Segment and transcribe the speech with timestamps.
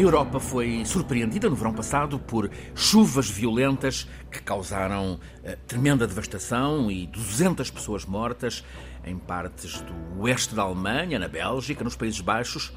[0.00, 6.90] A Europa foi surpreendida no verão passado por chuvas violentas que causaram uh, tremenda devastação
[6.90, 8.64] e 200 pessoas mortas
[9.04, 12.72] em partes do oeste da Alemanha, na Bélgica, nos Países Baixos.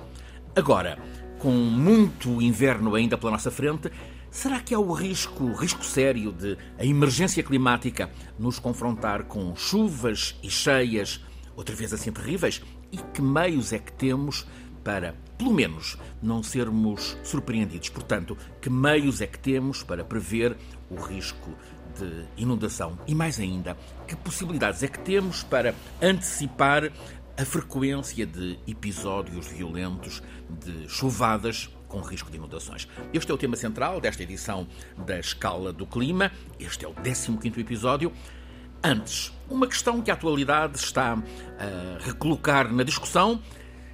[0.53, 0.99] Agora,
[1.39, 3.89] com muito inverno ainda pela nossa frente,
[4.29, 10.37] será que há o risco, risco sério de a emergência climática nos confrontar com chuvas
[10.43, 11.23] e cheias,
[11.55, 12.61] outra vez assim terríveis?
[12.91, 14.45] E que meios é que temos
[14.83, 17.89] para, pelo menos, não sermos surpreendidos.
[17.89, 20.57] Portanto, que meios é que temos para prever
[20.89, 21.51] o risco
[21.97, 22.97] de inundação?
[23.07, 23.77] E mais ainda,
[24.07, 26.91] que possibilidades é que temos para antecipar
[27.37, 32.87] a frequência de episódios violentos de chuvadas com risco de inundações.
[33.13, 36.31] Este é o tema central desta edição da Escala do Clima.
[36.59, 38.11] Este é o 15º episódio.
[38.83, 43.41] Antes, uma questão que a atualidade está a recolocar na discussão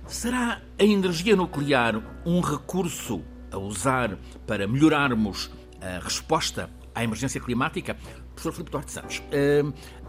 [0.09, 7.95] Será a energia nuclear um recurso a usar para melhorarmos a resposta à emergência climática?
[8.33, 9.61] Professor Filipe Duarte Santos, eh,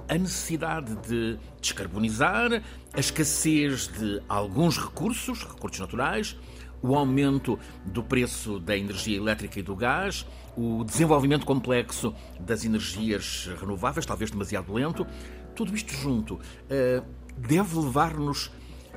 [0.08, 2.62] a necessidade de descarbonizar,
[2.94, 6.34] a escassez de alguns recursos, recursos naturais,
[6.80, 10.26] o aumento do preço da energia elétrica e do gás,
[10.56, 15.06] o desenvolvimento complexo das energias renováveis, talvez demasiado lento,
[15.54, 17.02] tudo isto junto eh,
[17.36, 18.50] deve levar-nos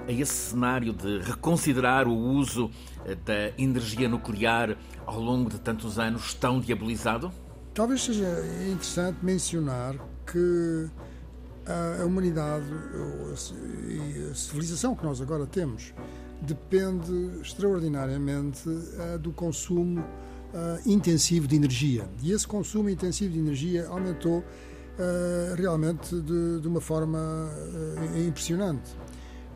[0.08, 2.69] a esse cenário de reconsiderar o uso
[3.05, 7.31] eh, da energia nuclear ao longo de tantos anos tão diabolizado?
[7.73, 8.27] Talvez seja
[8.69, 10.89] interessante mencionar que
[11.66, 12.66] a humanidade
[13.88, 15.94] e a civilização que nós agora temos
[16.41, 20.03] depende extraordinariamente eh, do consumo
[20.53, 22.05] eh, intensivo de energia.
[22.22, 24.44] E esse consumo intensivo de energia aumentou
[25.57, 27.50] realmente de, uma forma
[28.28, 28.96] impressionante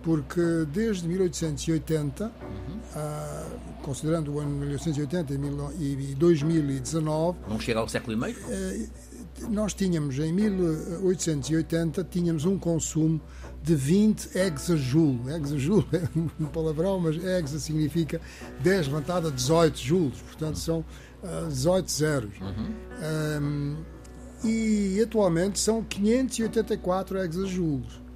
[0.03, 2.29] porque desde 1880, uhum.
[2.29, 5.33] uh, considerando o ano 1880
[5.79, 7.37] e 2019.
[7.47, 8.35] Não chega ao século e meio?
[8.37, 8.89] Uh,
[9.49, 13.21] nós tínhamos, em 1880, tínhamos um consumo
[13.61, 15.19] de 20 exajoule.
[15.29, 16.07] Exajoule é
[16.39, 18.19] um palavrão, mas exa significa
[18.61, 20.79] 10 levantada 18 joules, portanto são
[21.23, 22.33] uh, 18 zeros.
[22.39, 22.67] Uhum.
[23.41, 23.77] Um,
[24.43, 28.06] e atualmente são 584 exajoules.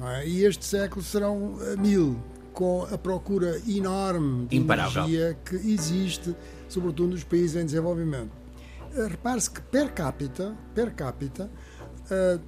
[0.00, 0.26] É?
[0.26, 2.16] E este século serão eh, mil,
[2.52, 5.04] com a procura enorme de Imparável.
[5.04, 6.34] energia que existe,
[6.68, 8.30] sobretudo nos países em desenvolvimento.
[8.94, 11.50] Eh, repare-se que per capita, per capita,
[12.10, 12.40] uh,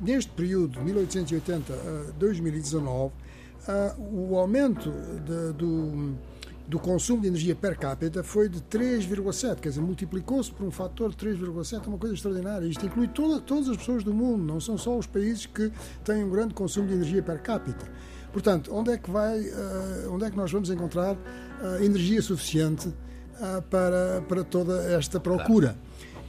[0.00, 6.16] neste período, 1880 a 2019, uh, o aumento de, do
[6.72, 11.10] do consumo de energia per capita foi de 3,7, quer dizer, multiplicou-se por um fator
[11.10, 12.66] de 3,7, é uma coisa extraordinária.
[12.66, 15.70] Isto inclui toda, todas as pessoas do mundo, não são só os países que
[16.02, 17.86] têm um grande consumo de energia per capita.
[18.32, 22.88] Portanto, onde é que vai, uh, onde é que nós vamos encontrar uh, energia suficiente
[22.88, 25.76] uh, para, para toda esta procura?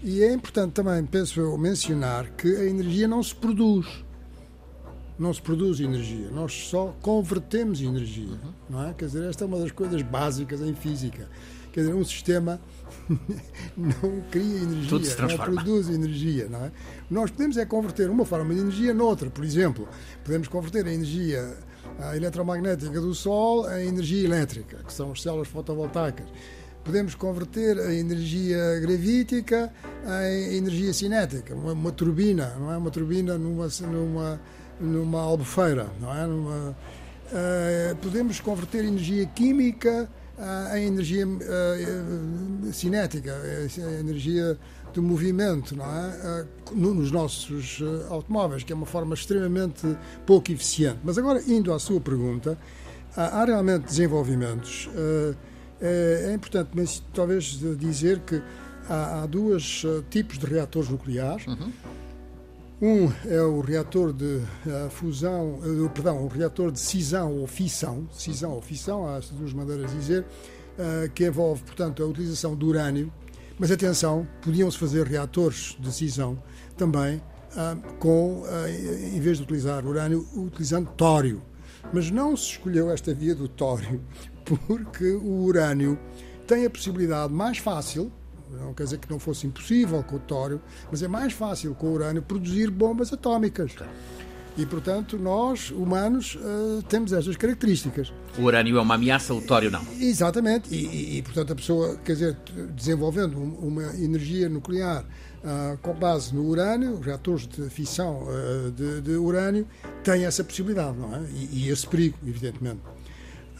[0.03, 4.03] E é importante também, penso eu, mencionar que a energia não se produz
[5.17, 8.53] não se produz energia, nós só convertemos energia, uhum.
[8.69, 8.93] não é?
[8.93, 11.29] Quer dizer, esta é uma das coisas básicas em física.
[11.71, 12.59] Quer dizer, um sistema
[13.77, 16.71] não cria energia, não produz energia, não é?
[17.09, 19.87] Nós podemos é converter uma forma de energia noutra, por exemplo,
[20.23, 21.57] podemos converter a energia
[21.99, 26.25] a eletromagnética do Sol em energia elétrica, que são as células fotovoltaicas.
[26.83, 29.71] Podemos converter a energia gravítica
[30.27, 32.77] em energia cinética, uma, uma turbina, não é?
[32.77, 34.41] Uma turbina numa, numa
[34.83, 36.27] numa albufeira, não é?
[36.27, 36.75] Numa,
[37.33, 43.35] uh, podemos converter energia química uh, em energia uh, cinética,
[43.99, 44.57] energia
[44.93, 46.45] do movimento, não é?
[46.71, 50.99] nos nossos automóveis, que é uma forma extremamente pouco eficiente.
[51.03, 52.55] Mas agora, indo à sua pergunta,
[53.17, 54.87] há realmente desenvolvimentos.
[55.81, 58.39] É importante, mas talvez dizer que
[58.87, 61.47] há, há dois tipos de reatores nucleares.
[61.47, 61.71] Uhum
[62.83, 64.41] um é o reator de
[64.89, 69.89] fusão, uh, perdão, o reator de cisão ou fissão, cisão ou fissão, há duas maneiras
[69.91, 70.25] de dizer,
[70.77, 73.09] uh, que envolve, portanto, a utilização de urânio.
[73.57, 76.41] Mas atenção, podiam-se fazer reatores de cisão
[76.75, 77.21] também
[77.99, 78.43] com,
[79.13, 81.39] em vez de utilizar urânio, utilizando tório.
[81.93, 84.01] Mas não se escolheu esta via do tório
[84.43, 85.99] porque o urânio
[86.47, 88.11] tem a possibilidade mais fácil
[88.59, 90.61] não quer dizer que não fosse impossível com o tório,
[90.91, 93.75] mas é mais fácil com o urânio produzir bombas atómicas.
[94.55, 98.13] E, portanto, nós, humanos, uh, temos estas características.
[98.37, 99.81] O urânio é uma ameaça, o tório não.
[99.99, 100.73] Exatamente.
[100.73, 102.37] E, e, e portanto, a pessoa, quer dizer,
[102.75, 105.03] desenvolvendo uma energia nuclear
[105.43, 109.67] uh, com base no urânio, reatores de fissão uh, de, de, urânio,
[110.03, 111.23] tem essa possibilidade, não é?
[111.31, 112.81] E, e esse perigo, evidentemente.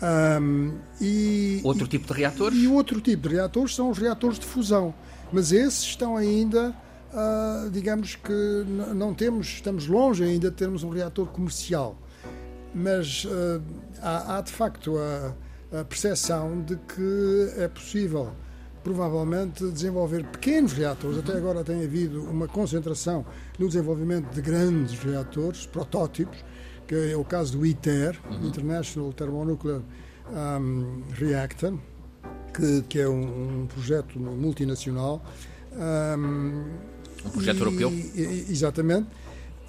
[0.02, 2.58] Um, e, outro tipo de reatores?
[2.58, 4.94] E outro tipo de reatores são os reatores de fusão.
[5.32, 6.76] Mas esses estão ainda,
[7.14, 11.98] uh, digamos que não temos, estamos longe ainda de termos um reator comercial.
[12.74, 13.62] Mas uh,
[14.02, 18.32] há, há, de facto a, a percepção de que é possível
[18.84, 21.18] provavelmente desenvolver pequenos reatores.
[21.18, 23.26] Até agora tem havido uma concentração
[23.58, 26.44] no desenvolvimento de grandes reatores, protótipos,
[26.88, 28.48] que é o caso do ITER, uhum.
[28.48, 29.82] International Thermonuclear
[30.32, 31.78] um, Reactor,
[32.54, 35.24] que, que é um, um projeto multinacional.
[35.74, 36.64] Um,
[37.26, 37.94] um projeto e, europeu?
[38.50, 39.08] Exatamente.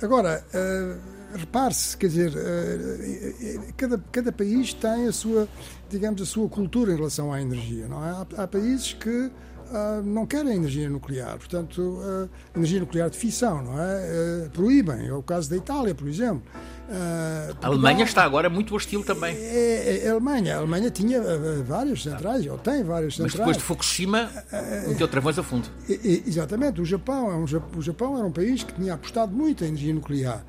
[0.02, 5.49] Agora, uh, repare-se, quer dizer, uh, cada, cada país tem a sua,
[5.88, 8.10] digamos, a sua cultura em relação à energia, não é?
[8.10, 9.31] Há, há países que
[9.75, 14.44] Uh, não querem energia nuclear, portanto, uh, energia nuclear de fissão, não é?
[14.47, 16.44] Uh, proíbem, é o caso da Itália, por exemplo.
[16.88, 19.35] Uh, a Alemanha está agora muito hostil também.
[19.35, 20.55] É, é, a Alemanha.
[20.55, 21.21] A Alemanha tinha
[21.67, 23.32] várias centrais, ou tem várias centrais.
[23.32, 25.69] Mas depois de Fukushima, uh, meteu travões a fundo.
[25.88, 26.81] exatamente.
[26.81, 27.44] O Japão, é um,
[27.77, 30.47] o Japão era um país que tinha apostado muito em energia nuclear.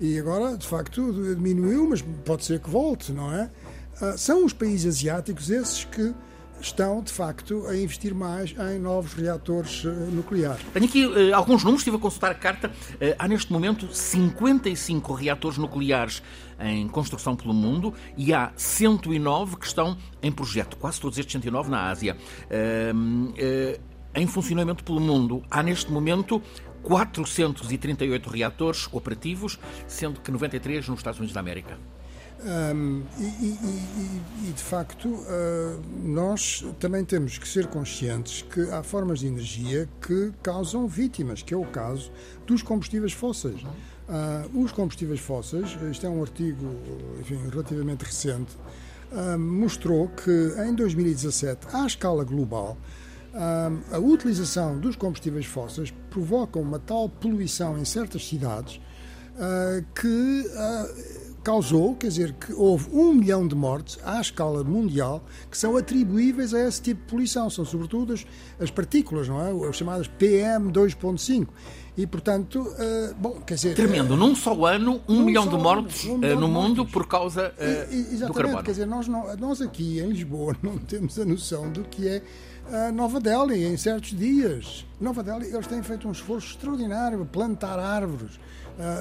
[0.00, 3.50] E agora, de facto, diminuiu, mas pode ser que volte, não é?
[4.16, 6.14] são os países asiáticos esses que
[6.60, 10.60] estão, de facto, a investir mais em novos reatores uh, nucleares.
[10.72, 12.68] Tenho aqui uh, alguns números, estive a consultar a carta.
[12.68, 16.22] Uh, há neste momento 55 reatores nucleares
[16.60, 21.70] em construção pelo mundo e há 109 que estão em projeto, quase todos estes 109
[21.70, 22.16] na Ásia.
[24.12, 26.42] em funcionamento pelo mundo, há neste momento
[26.82, 31.78] 438 reatores operativos, sendo que 93 nos Estados Unidos da América.
[32.40, 38.82] Um, e, e, e, de facto, uh, nós também temos que ser conscientes que há
[38.82, 42.12] formas de energia que causam vítimas, que é o caso
[42.46, 43.60] dos combustíveis fósseis.
[43.62, 46.76] Uh, os combustíveis fósseis, isto é um artigo
[47.20, 48.56] enfim, relativamente recente,
[49.10, 52.76] uh, mostrou que em 2017, à escala global,
[53.92, 58.80] a utilização dos combustíveis fósseis provoca uma tal poluição em certas cidades
[59.94, 60.44] que
[61.42, 66.52] causou, quer dizer, que houve um milhão de mortes à escala mundial que são atribuíveis
[66.52, 67.48] a esse tipo de poluição.
[67.48, 68.26] São sobretudo as,
[68.60, 69.68] as partículas, não é?
[69.68, 71.48] As chamadas PM2.5.
[71.96, 73.74] E, portanto, uh, bom, quer dizer...
[73.74, 74.14] Tremendo.
[74.14, 77.52] Uh, num só ano, um milhão de mortes um milhão uh, no mundo por causa
[77.90, 78.62] e, do carbono.
[78.62, 82.22] quer dizer, nós, não, nós aqui em Lisboa não temos a noção do que é
[82.70, 84.86] a Nova Delhi em certos dias.
[85.00, 88.38] Nova Delhi, eles têm feito um esforço extraordinário a plantar árvores,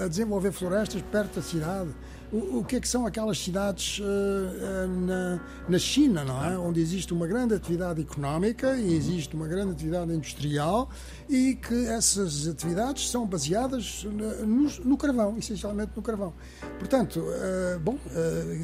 [0.03, 1.89] a desenvolver florestas perto da cidade
[2.31, 6.57] o, o que é que são aquelas cidades uh, uh, na, na China, não é?
[6.57, 10.89] Onde existe uma grande atividade económica e existe uma grande atividade industrial
[11.29, 16.33] e que essas atividades são baseadas no, no carvão, essencialmente no carvão.
[16.79, 17.97] Portanto, uh, bom,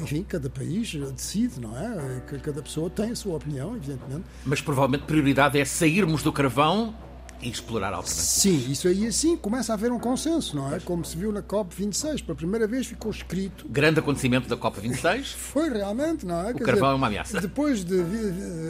[0.02, 2.20] enfim, cada país decide, não é?
[2.42, 4.24] Cada pessoa tem a sua opinião, evidentemente.
[4.44, 6.94] Mas provavelmente a prioridade é sairmos do carvão
[7.40, 8.24] e explorar alternativas.
[8.24, 10.80] Sim, isso aí assim começa a haver um consenso, não é?
[10.80, 13.66] Como se viu na COP26, pela primeira vez ficou escrito.
[13.68, 15.34] Grande acontecimento da COP26.
[15.36, 16.52] Foi realmente, não é?
[16.52, 17.40] O Quer carvão dizer, é uma ameaça.
[17.40, 18.04] Depois de.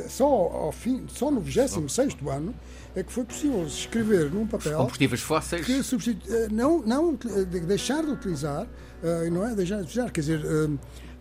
[0.08, 2.54] Só ao fim, só no 26 ano
[2.96, 4.72] é que foi possível escrever num papel.
[4.72, 5.66] Os combustíveis fósseis.
[5.66, 6.32] Que substitu...
[6.32, 7.18] Eh, não, não
[7.66, 8.68] deixar de utilizar,
[9.02, 9.54] eh, não é?
[9.54, 10.70] Deixar de utilizar, quer dizer eh,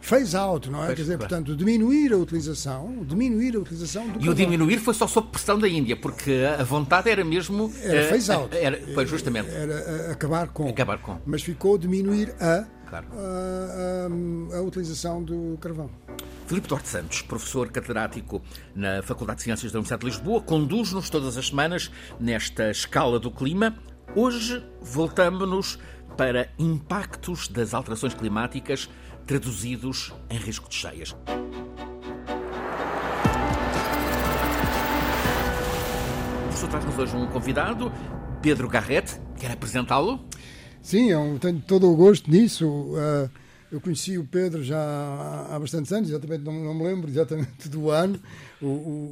[0.04, 0.88] phase out, não é?
[0.88, 1.30] Pois, Quer dizer, claro.
[1.30, 5.58] portanto, diminuir a utilização, diminuir a utilização do E o diminuir foi só sob pressão
[5.58, 8.56] da Índia, porque a vontade era mesmo era uh, phase out.
[8.56, 9.50] Era, pois, justamente.
[9.50, 10.68] Era, era acabar com.
[10.68, 11.18] Acabar com.
[11.26, 13.08] Mas ficou diminuir a claro.
[13.14, 15.90] a, a, a, utilização do carvão.
[16.48, 18.42] Filipe Duarte Santos, professor catedrático
[18.76, 23.32] na Faculdade de Ciências da Universidade de Lisboa, conduz-nos todas as semanas nesta escala do
[23.32, 23.74] clima.
[24.14, 25.80] Hoje voltamos-nos
[26.18, 28.90] para impactos das alterações climáticas
[29.26, 31.16] traduzidos em risco de cheias.
[36.46, 37.92] Professor traz-nos hoje um convidado,
[38.42, 39.20] Pedro Garrett.
[39.38, 40.20] Quer apresentá-lo?
[40.82, 42.68] Sim, eu tenho todo o gosto nisso.
[42.68, 43.30] Uh,
[43.74, 44.78] eu conheci o Pedro já
[45.50, 48.20] há bastantes anos, exatamente não, me lembro exatamente do ano.
[48.62, 48.68] O,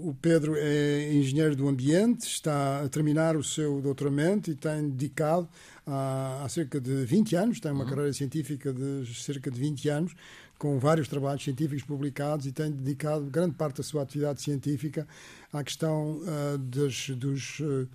[0.10, 5.50] o, Pedro é engenheiro do ambiente, está a terminar o seu doutoramento e tem dedicado
[5.86, 7.90] há, há cerca de 20 anos, tem uma uhum.
[7.90, 10.16] carreira científica de cerca de 20 anos,
[10.62, 15.08] com vários trabalhos científicos publicados e tem dedicado grande parte da sua atividade científica
[15.52, 17.88] à questão uh, das, dos, uh,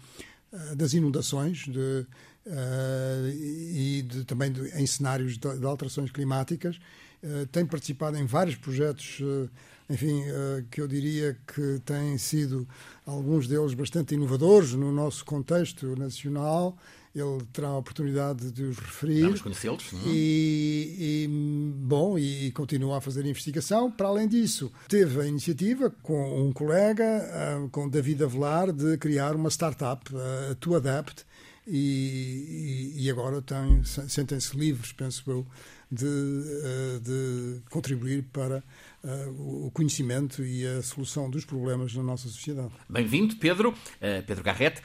[0.75, 6.79] das inundações de, uh, e de, também de, em cenários de, de alterações climáticas.
[7.53, 9.21] tem participado em vários projetos
[9.89, 10.23] enfim,
[10.71, 12.67] que eu diria que têm sido
[13.05, 16.77] alguns deles bastante inovadores no nosso contexto nacional
[17.19, 19.23] ele terá a oportunidade de os referir.
[19.23, 19.93] Vamos conhecê-los.
[19.95, 20.09] É?
[20.09, 23.91] E, e, bom, e, continua a fazer a investigação.
[23.91, 27.05] Para além disso, teve a iniciativa com um colega,
[27.65, 31.25] uh, com David Avelar, de criar uma startup, uh, To Adapt,
[31.67, 35.47] e, e, agora tem, sentem-se livres, penso eu,
[35.91, 38.63] de, uh, de contribuir para
[39.39, 42.73] o conhecimento e a solução dos problemas na nossa sociedade.
[42.89, 43.73] Bem-vindo, Pedro,
[44.27, 44.83] Pedro Garrett.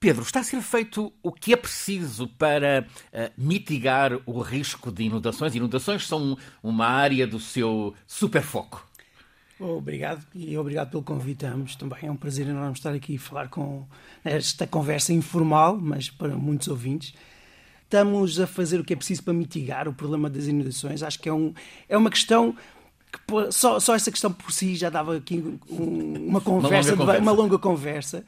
[0.00, 5.04] Pedro, está a ser feito o que é preciso para uh, mitigar o risco de
[5.04, 5.54] inundações?
[5.54, 8.86] Inundações são uma área do seu superfoco.
[9.58, 11.74] Obrigado e obrigado pelo convite a ambos.
[11.74, 13.84] Também é um prazer enorme estar aqui e falar com
[14.24, 17.12] esta conversa informal, mas para muitos ouvintes.
[17.82, 21.02] Estamos a fazer o que é preciso para mitigar o problema das inundações.
[21.02, 21.52] Acho que é, um,
[21.88, 22.54] é uma questão
[23.10, 23.18] que
[23.50, 27.22] só, só essa questão por si já dava aqui um, uma conversa, uma longa conversa.
[27.22, 28.24] Uma longa conversa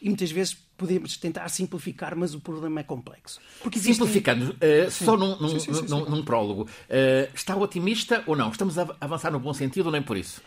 [0.00, 3.40] e muitas vezes podemos tentar simplificar, mas o problema é complexo.
[3.62, 3.94] Porque existem...
[3.94, 8.36] Simplificando, uh, só num, num, sim, sim, sim, num, num prólogo, uh, está otimista ou
[8.36, 8.50] não?
[8.50, 10.40] Estamos a avançar no bom sentido ou nem por isso?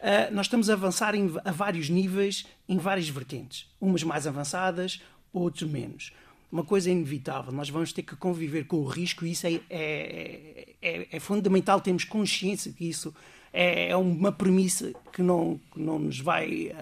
[0.00, 3.66] Uh, nós estamos a avançar em, a vários níveis, em várias vertentes.
[3.80, 5.00] Umas mais avançadas,
[5.32, 6.12] outros menos.
[6.50, 9.60] Uma coisa é inevitável, nós vamos ter que conviver com o risco e isso é,
[9.68, 13.12] é, é, é fundamental termos consciência que isso
[13.52, 16.72] é, é uma premissa que não, que não nos vai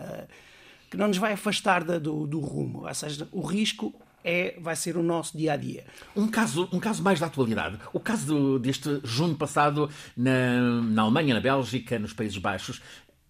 [0.94, 2.86] que não nos vai afastar da, do, do rumo.
[2.86, 5.84] Ou seja, o risco é, vai ser o nosso dia a dia.
[6.16, 7.78] Um caso, um caso mais da atualidade.
[7.92, 12.80] O caso deste junho passado na, na Alemanha, na Bélgica, nos Países Baixos.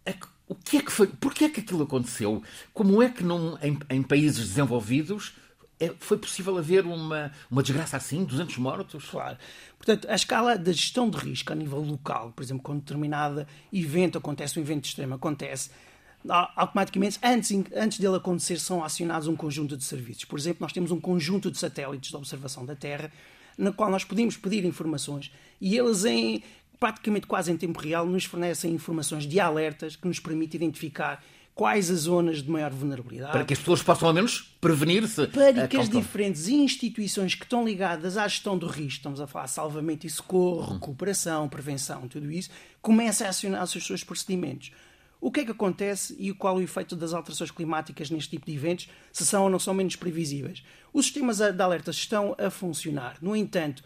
[0.05, 0.15] É
[0.47, 1.07] o que é que foi?
[1.07, 2.43] Porquê é que aquilo aconteceu?
[2.75, 5.33] Como é que num, em, em países desenvolvidos
[5.81, 9.07] é, foi possível haver uma, uma desgraça assim, 200 mortos?
[9.07, 9.39] Claro.
[9.79, 14.19] Portanto, a escala da gestão de risco a nível local, por exemplo, quando determinado evento
[14.19, 15.71] acontece, um evento extremo acontece,
[16.29, 20.25] automaticamente, antes, antes dele acontecer, são acionados um conjunto de serviços.
[20.25, 23.13] Por exemplo, nós temos um conjunto de satélites de observação da Terra,
[23.57, 26.43] na qual nós podemos pedir informações e eles, em
[26.81, 31.23] praticamente quase em tempo real, nos fornecem informações de alertas que nos permitem identificar
[31.55, 33.33] quais as zonas de maior vulnerabilidade.
[33.33, 35.27] Para que as pessoas possam, ao menos, prevenir-se.
[35.29, 39.47] Para que as diferentes instituições que estão ligadas à gestão do risco, estamos a falar
[39.47, 40.75] salvamento e socorro, uhum.
[40.75, 42.51] recuperação, prevenção, tudo isso,
[42.83, 44.73] comecem a acionar os seus procedimentos.
[45.25, 48.45] O que é que acontece e qual é o efeito das alterações climáticas neste tipo
[48.45, 50.63] de eventos, se são ou não são menos previsíveis?
[50.93, 53.17] Os sistemas de alerta estão a funcionar.
[53.23, 53.83] No entanto,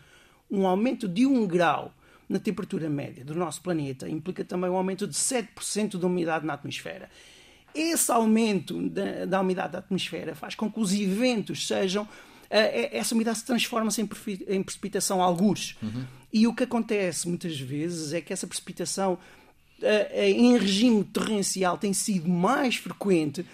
[0.50, 1.94] um aumento de 1 grau
[2.28, 6.54] na temperatura média do nosso planeta implica também um aumento de 7% da umidade na
[6.54, 7.08] atmosfera.
[7.72, 12.08] Esse aumento da, da umidade da atmosfera faz com que os eventos sejam
[12.50, 14.08] eh, essa umidade se transforma-se em,
[14.48, 15.76] em precipitação a algures.
[15.80, 16.04] Uhum.
[16.32, 19.18] E o que acontece muitas vezes é que essa precipitação
[20.12, 23.44] em regime torrencial tem sido mais frequente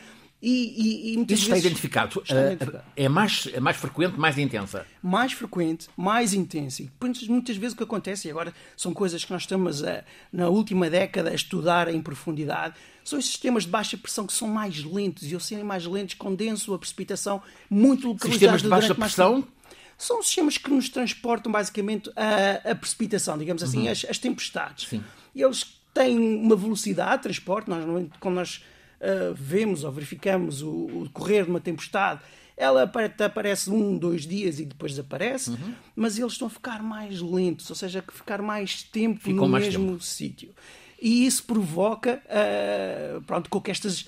[0.44, 2.20] e, e, e Isso está identificado.
[2.20, 2.84] está identificado.
[2.94, 4.86] É, mais, é mais frequente, mais intensa?
[5.02, 6.82] Mais frequente, mais intensa.
[6.82, 6.90] E
[7.30, 10.90] muitas vezes o que acontece, e agora são coisas que nós estamos a, na última
[10.90, 15.30] década a estudar em profundidade, são os sistemas de baixa pressão que são mais lentos
[15.30, 17.40] e ao serem mais lentos condensam a precipitação
[17.70, 18.32] muito localizada.
[18.32, 19.48] Sistemas de baixa pressão?
[19.96, 23.92] São sistemas que nos transportam basicamente a, a precipitação, digamos assim, uhum.
[23.92, 24.88] as, as tempestades.
[24.88, 25.02] Sim.
[25.34, 27.70] E eles tem uma velocidade de transporte.
[27.70, 27.84] Nós,
[28.20, 28.64] quando nós
[29.00, 32.20] uh, vemos ou verificamos o, o decorrer de uma tempestade,
[32.56, 32.82] ela
[33.24, 35.74] aparece um, dois dias e depois desaparece, uhum.
[35.96, 39.58] mas eles estão a ficar mais lentos, ou seja, a ficar mais tempo Ficou no
[39.58, 40.54] mesmo sítio.
[41.00, 44.06] E isso provoca uh, pronto, com que estas, uh,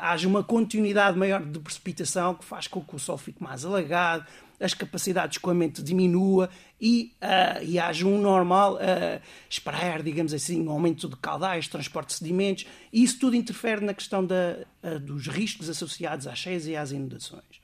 [0.00, 4.24] haja uma continuidade maior de precipitação que faz com que o sol fique mais alagado,
[4.62, 6.48] as capacidades de escoamento diminua
[6.80, 12.08] e, uh, e haja um normal uh, esperar, digamos assim, um aumento de caudais, transporte
[12.08, 16.66] de sedimentos, e isso tudo interfere na questão da, uh, dos riscos associados às cheias
[16.66, 17.60] e às inundações.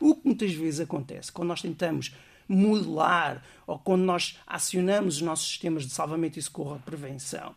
[0.00, 2.14] O que muitas vezes acontece quando nós tentamos
[2.48, 7.54] modelar ou quando nós acionamos os nossos sistemas de salvamento e socorro de prevenção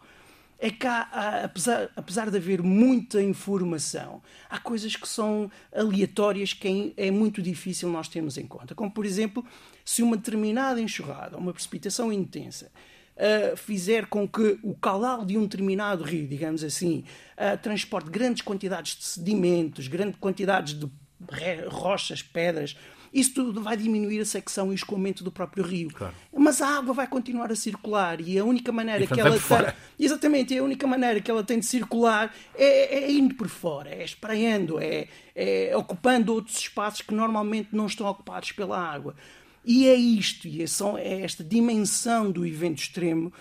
[0.61, 6.93] é que, há, apesar, apesar de haver muita informação, há coisas que são aleatórias que
[6.95, 8.75] é, muito difícil nós termos em conta.
[8.75, 9.43] Como, por exemplo,
[9.83, 12.71] se uma determinada enxurrada, uma precipitação intensa,
[13.13, 17.03] Uh, fizer com que o caudal de um determinado rio, digamos assim,
[17.37, 20.89] uh, transporte grandes quantidades de sedimentos, grandes quantidades de
[21.69, 22.75] rochas, pedras,
[23.13, 25.89] isso tudo vai diminuir a secção e o escoamento do próprio rio.
[25.93, 26.13] Claro.
[26.33, 29.73] Mas a água vai continuar a circular e a única maneira que ela tem.
[29.99, 34.03] Exatamente, a única maneira que ela tem de circular é, é indo por fora, é
[34.03, 39.15] espraiando, é, é ocupando outros espaços que normalmente não estão ocupados pela água.
[39.63, 43.31] E é isto, e é, só, é esta dimensão do evento extremo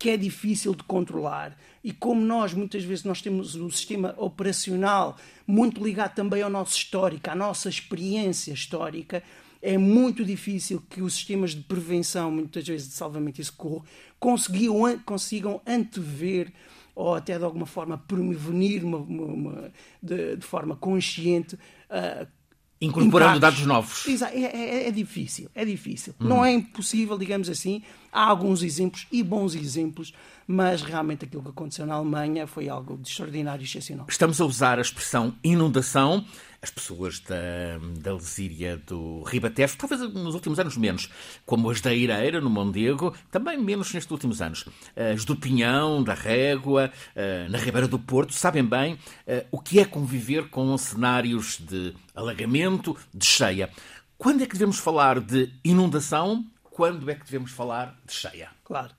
[0.00, 1.54] que é difícil de controlar.
[1.84, 6.74] E como nós, muitas vezes, nós temos o sistema operacional muito ligado também ao nosso
[6.74, 9.22] histórico, à nossa experiência histórica,
[9.60, 13.84] é muito difícil que os sistemas de prevenção, muitas vezes de salvamento e socorro,
[14.18, 16.50] consigam, consigam antever
[16.94, 22.26] ou até de alguma forma prevenir uma, uma, uma, de, de, forma consciente uh,
[22.80, 23.40] Incorporando impactos.
[23.40, 24.06] dados novos.
[24.06, 24.34] Exato.
[24.34, 26.14] É, é, é, difícil, é difícil.
[26.18, 27.82] Não é impossível, digamos assim.
[28.10, 30.14] Há alguns exemplos e bons exemplos,
[30.46, 34.06] mas realmente aquilo que aconteceu na Alemanha foi algo de extraordinário e excepcional.
[34.08, 36.24] Estamos a usar a expressão inundação
[36.62, 41.10] as pessoas da, da Lesíria do Ribatejo, talvez nos últimos anos menos,
[41.46, 44.66] como as da Ireira, no Mondego, também menos nestes últimos anos.
[44.94, 49.80] As do Pinhão, da Régua, eh, na Ribeira do Porto, sabem bem eh, o que
[49.80, 53.70] é conviver com cenários de alagamento, de cheia.
[54.18, 56.44] Quando é que devemos falar de inundação?
[56.62, 58.50] Quando é que devemos falar de cheia?
[58.64, 58.90] Claro.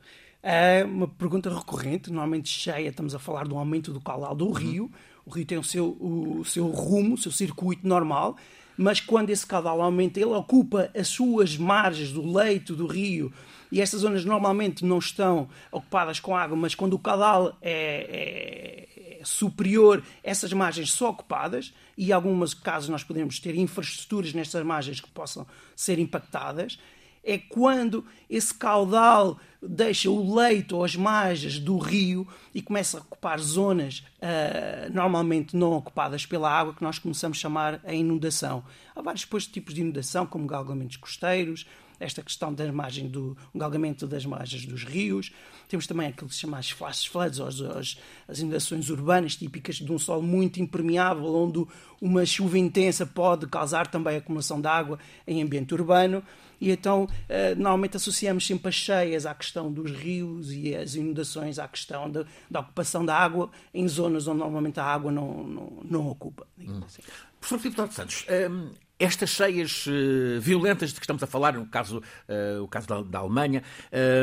[0.42, 2.10] É uma pergunta recorrente.
[2.10, 4.92] Normalmente, cheia, estamos a falar do aumento do caudal do rio.
[5.26, 8.38] O rio tem o seu, o seu rumo, o seu circuito normal,
[8.78, 13.32] mas quando esse caudal aumenta, ele ocupa as suas margens do leito do rio.
[13.72, 19.20] E estas zonas normalmente não estão ocupadas com água, mas quando o caudal é, é,
[19.22, 24.66] é superior, essas margens são ocupadas e em alguns casos nós podemos ter infraestruturas nestas
[24.66, 26.80] margens que possam ser impactadas.
[27.24, 33.02] É quando esse caudal deixa o leito ou as margens do rio e começa a
[33.02, 38.64] ocupar zonas uh, normalmente não ocupadas pela água, que nós começamos a chamar a inundação.
[38.96, 41.66] Há vários depois, tipos de inundação, como galgamentos costeiros,
[42.00, 45.32] esta questão da margem do um galgamento das margens dos rios.
[45.70, 49.76] Temos também aquilo que se chama as flash floods, ou as, as, inundações urbanas típicas
[49.76, 51.64] de um solo muito impermeável, onde
[52.02, 56.24] uma chuva intensa pode causar também acumulação de água em ambiente urbano.
[56.62, 61.58] E então, uh, normalmente associamos sempre as cheias à questão dos rios e as inundações
[61.58, 65.80] à questão de, da ocupação da água em zonas onde normalmente a água não, não,
[65.84, 66.46] não ocupa.
[66.60, 66.82] Hum.
[66.86, 67.02] Assim.
[67.40, 71.98] Professor Filipe Santos, um, estas cheias uh, violentas de que estamos a falar, no caso,
[71.98, 73.64] uh, o caso da, da Alemanha,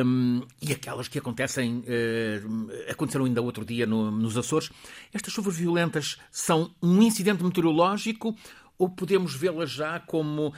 [0.04, 4.70] um, e aquelas que acontecem, uh, aconteceram ainda outro dia no, nos Açores,
[5.12, 8.36] estas chuvas violentas são um incidente meteorológico
[8.78, 10.52] ou podemos vê-las já como uh,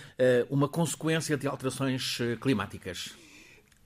[0.50, 3.16] uma consequência de alterações eh, climáticas?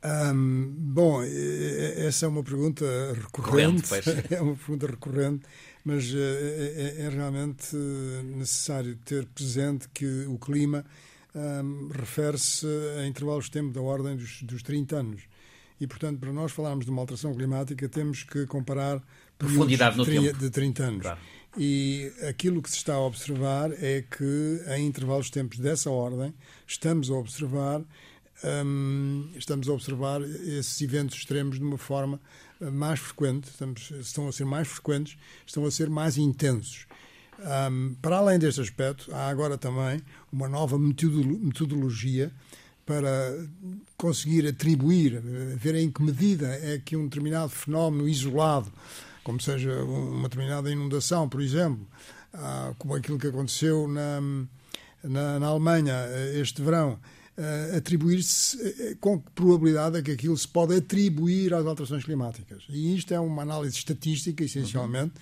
[0.04, 3.90] Um, bom, essa é uma pergunta recorrente.
[4.30, 5.46] é uma pergunta recorrente,
[5.82, 7.74] mas é, é, realmente
[8.36, 10.84] necessário ter presente que o clima
[11.34, 12.66] um, refere-se
[12.98, 15.22] a intervalos de tempo da ordem dos, dos 30 anos.
[15.80, 19.02] E, portanto, para nós falarmos de uma alteração climática, temos que comparar
[19.38, 21.02] profundidade no tempo de 30 anos.
[21.02, 21.20] Claro.
[21.56, 26.34] E aquilo que se está a observar é que, em intervalos de tempos dessa ordem,
[26.66, 27.82] estamos a observar
[28.42, 32.20] um, estamos a observar esses eventos extremos de uma forma
[32.60, 36.86] uh, mais frequente, estamos, estão a ser mais frequentes, estão a ser mais intensos.
[37.38, 42.32] Um, para além deste aspecto, há agora também uma nova metodologia
[42.86, 43.08] para
[43.96, 48.70] conseguir atribuir, uh, ver em que medida é que um determinado fenómeno isolado
[49.24, 51.84] como seja uma determinada inundação, por exemplo,
[52.32, 54.20] ah, como aquilo que aconteceu na,
[55.02, 56.98] na, na Alemanha eh, este verão,
[57.38, 62.64] uh, atribuir-se uh, com que probabilidade é que aquilo se pode atribuir às alterações climáticas.
[62.68, 65.14] E isto é uma análise estatística, essencialmente,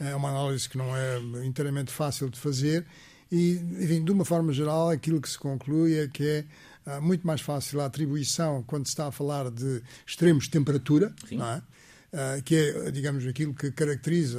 [0.00, 0.06] uhum.
[0.06, 2.86] é uma análise que não é inteiramente fácil de fazer
[3.30, 6.44] e, enfim, de uma forma geral, aquilo que se conclui é que é
[6.96, 11.12] uh, muito mais fácil a atribuição quando se está a falar de extremos de temperatura,
[11.30, 11.62] é?
[12.14, 14.38] Ah, que é, digamos, aquilo que caracteriza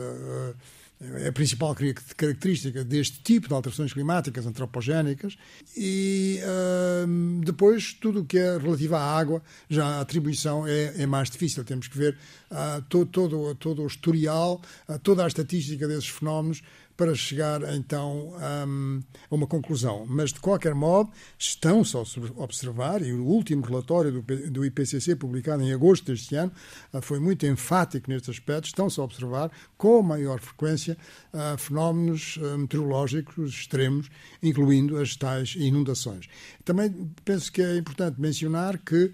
[1.01, 1.75] é a principal
[2.15, 5.37] característica deste tipo de alterações climáticas antropogénicas
[5.75, 11.05] e uh, depois tudo o que é relativo à água, já a atribuição é, é
[11.05, 11.65] mais difícil.
[11.65, 12.17] Temos que ver
[12.49, 16.63] uh, todo, todo, todo o historial, uh, toda a estatística desses fenómenos
[16.97, 18.33] para chegar então
[18.67, 20.05] um, a uma conclusão.
[20.07, 22.01] Mas, de qualquer modo, estão-se a
[22.41, 26.51] observar, e o último relatório do, IPCC, publicado em agosto deste ano,
[26.93, 30.97] uh, foi muito enfático neste aspecto, estão-se a observar com maior frequência
[31.33, 34.09] uh, fenómenos uh, meteorológicos extremos,
[34.41, 36.27] incluindo as tais inundações.
[36.63, 39.11] Também penso que é importante mencionar que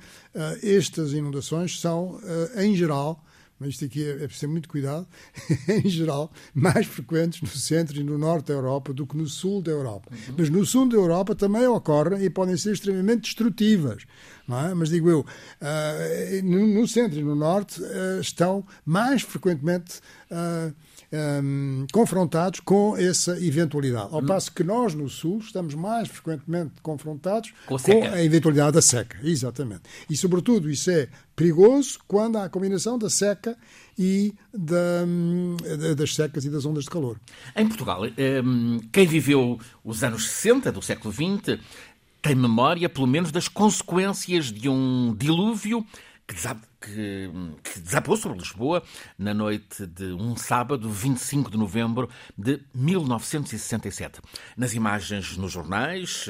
[0.63, 2.19] estas inundações são,
[2.55, 3.21] em geral,
[3.61, 5.07] mas isto aqui é, é preciso ter muito cuidado,
[5.69, 9.61] em geral, mais frequentes no centro e no norte da Europa do que no sul
[9.61, 10.09] da Europa.
[10.11, 10.35] Uhum.
[10.35, 14.03] Mas no sul da Europa também ocorrem e podem ser extremamente destrutivas.
[14.49, 14.73] É?
[14.73, 19.99] Mas digo eu, uh, no, no, centro e no norte uh, estão mais frequentemente
[20.31, 20.73] uh,
[21.11, 24.13] um, confrontados com essa eventualidade.
[24.13, 24.25] Ao hum.
[24.25, 28.81] passo que nós, no Sul, estamos mais frequentemente confrontados com a, com a eventualidade da
[28.81, 29.17] seca.
[29.23, 29.81] Exatamente.
[30.09, 33.57] E, sobretudo, isso é perigoso quando há a combinação da seca
[33.97, 35.57] e da, hum,
[35.97, 37.19] das secas e das ondas de calor.
[37.55, 38.03] Em Portugal,
[38.43, 41.59] hum, quem viveu os anos 60 do século XX
[42.21, 45.85] tem memória, pelo menos, das consequências de um dilúvio
[46.27, 46.35] que,
[46.81, 47.29] que,
[47.63, 48.83] que, desabou sobre Lisboa
[49.17, 54.19] na noite de um sábado, 25 de novembro de 1967.
[54.57, 56.27] Nas imagens nos jornais,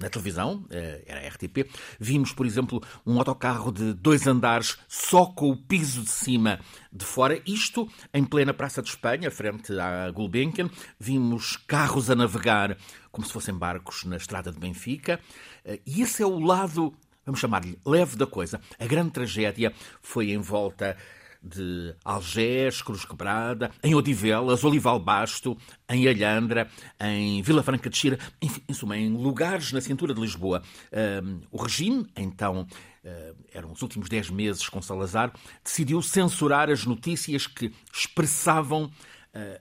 [0.00, 5.26] na televisão, eh, era a RTP, vimos, por exemplo, um autocarro de dois andares só
[5.26, 6.60] com o piso de cima
[6.92, 10.70] de fora, isto em plena Praça de Espanha, frente à Gulbenkian.
[10.98, 12.76] Vimos carros a navegar
[13.12, 15.20] como se fossem barcos na estrada de Benfica.
[15.64, 16.94] Eh, e esse é o lado,
[17.30, 18.60] vamos chamar-lhe, leve da coisa.
[18.78, 20.96] A grande tragédia foi em volta
[21.42, 25.56] de Algés, Cruz Quebrada, em Odivelas, Olival Basto,
[25.88, 26.68] em Alhandra,
[27.00, 30.62] em Vila Franca de Xira, enfim, em suma, em lugares na cintura de Lisboa.
[30.92, 32.66] Uh, o regime, então,
[33.04, 35.32] uh, eram os últimos dez meses com Salazar,
[35.64, 38.90] decidiu censurar as notícias que expressavam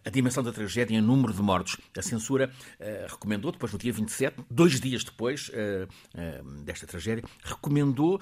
[0.03, 1.77] a dimensão da tragédia em número de mortos.
[1.97, 8.19] A censura uh, recomendou, depois no dia 27, dois dias depois uh, desta tragédia, recomendou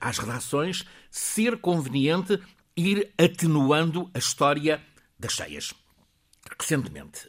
[0.00, 2.40] às redações ser conveniente
[2.76, 4.82] ir atenuando a história
[5.18, 5.74] das cheias.
[6.58, 7.28] Recentemente,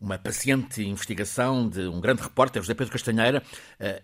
[0.00, 3.42] uma paciente investigação de um grande repórter, José Pedro Castanheira,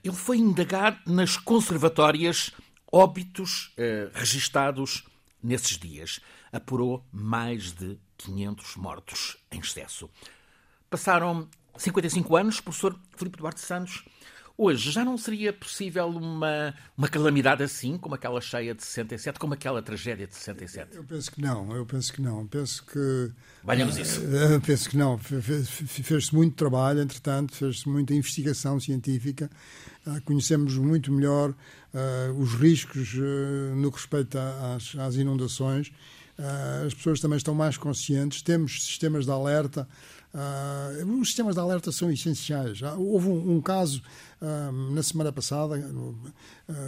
[0.02, 2.52] ele foi indagar nas conservatórias
[2.90, 3.72] óbitos
[4.12, 5.04] registados
[5.42, 6.20] nesses dias.
[6.52, 10.10] Apurou mais de 500 mortos em excesso.
[10.88, 14.04] Passaram 55 anos, professor Filipe Duarte Santos.
[14.58, 19.52] Hoje já não seria possível uma, uma calamidade assim, como aquela cheia de 67, como
[19.52, 20.96] aquela tragédia de 67?
[20.96, 22.46] Eu penso que não, eu penso que não.
[22.46, 23.32] Penso que.
[23.62, 24.22] Valhamos isso.
[24.22, 25.18] Uh, penso que não.
[25.18, 29.50] Fez-se muito trabalho, entretanto, fez-se muita investigação científica.
[30.06, 33.12] Uh, conhecemos muito melhor uh, os riscos
[33.76, 34.40] no que respeita
[34.74, 36.25] às, às inundações ah,
[36.86, 39.88] as pessoas também estão mais conscientes, temos sistemas de alerta.
[40.34, 42.82] Uh, os sistemas de alerta são essenciais.
[42.82, 44.02] Uh, houve um, um caso
[44.42, 46.14] uh, na semana passada, no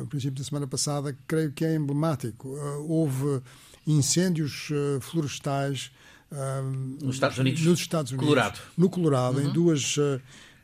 [0.08, 2.48] princípio da semana passada, que creio que é emblemático.
[2.86, 3.40] houve
[3.86, 4.68] incêndios
[5.00, 5.90] florestais
[7.00, 8.60] nos Estados Unidos, nos Estados Unidos Colorado.
[8.76, 9.48] no Colorado, uhum.
[9.48, 9.96] em duas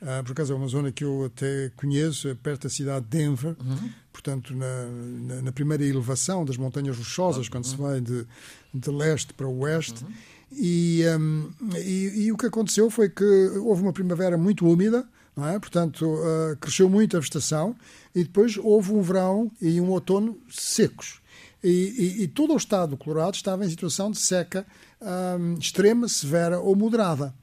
[0.04, 3.16] Uh, por acaso é uma zona que eu até conheço, é perto da cidade de
[3.16, 3.90] Denver, uhum.
[4.12, 7.50] portanto, na, na, na, primeira elevação das Montanhas Rochosas, uhum.
[7.50, 8.26] quando se vai de,
[8.74, 10.04] de leste para oeste.
[10.04, 10.12] Uhum.
[10.52, 13.24] E, um, e, e, o que aconteceu foi que
[13.62, 15.58] houve uma primavera muito úmida, é?
[15.58, 17.74] portanto, uh, cresceu muito a vegetação,
[18.14, 21.22] e depois houve um verão e um outono secos.
[21.62, 24.66] E, e todo o estado do Colorado estava em situação de seca
[25.00, 27.34] um, extrema, severa ou moderada.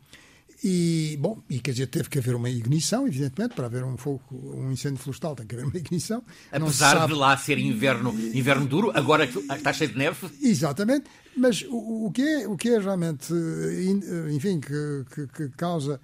[0.64, 4.22] E, bom, e quer dizer, teve que haver uma ignição, evidentemente, para haver um fogo,
[4.32, 6.24] um incêndio florestal, tem que haver uma ignição.
[6.52, 7.14] Apesar sabe...
[7.14, 10.30] de lá ser inverno, inverno duro, agora está cheio de neve.
[10.40, 13.34] Exatamente, mas o, o, que, é, o que é realmente,
[14.32, 16.00] enfim, que, que, que causa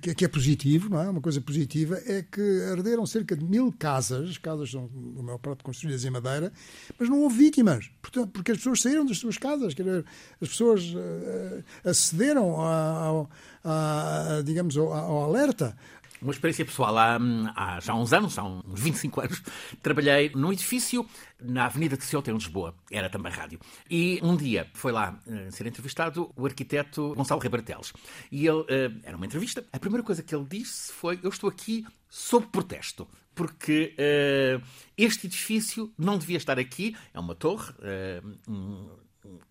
[0.00, 1.08] que, que, é positivo, não é?
[1.08, 5.62] Uma coisa positiva é que arderam cerca de mil casas, casas são, a maior parte,
[5.62, 6.52] construídas em madeira,
[6.98, 10.04] mas não houve vítimas, portanto, porque as pessoas saíram das suas casas, dizer,
[10.42, 13.30] as pessoas uh, acederam ao,
[13.70, 15.76] a, digamos, ao, ao alerta
[16.20, 16.96] uma experiência pessoal.
[16.96, 17.18] Há,
[17.54, 19.42] há, já uns anos, há uns 25 anos,
[19.82, 21.06] trabalhei num edifício
[21.40, 22.74] na Avenida de Ceuta, em Lisboa.
[22.90, 23.58] Era também rádio.
[23.90, 27.92] E um dia foi lá uh, ser entrevistado o arquiteto Gonçalo Rebarteles.
[28.30, 31.48] E ele, uh, era uma entrevista, a primeira coisa que ele disse foi: Eu estou
[31.48, 33.06] aqui sob protesto.
[33.34, 34.60] Porque uh,
[34.96, 36.96] este edifício não devia estar aqui.
[37.14, 37.72] É uma torre,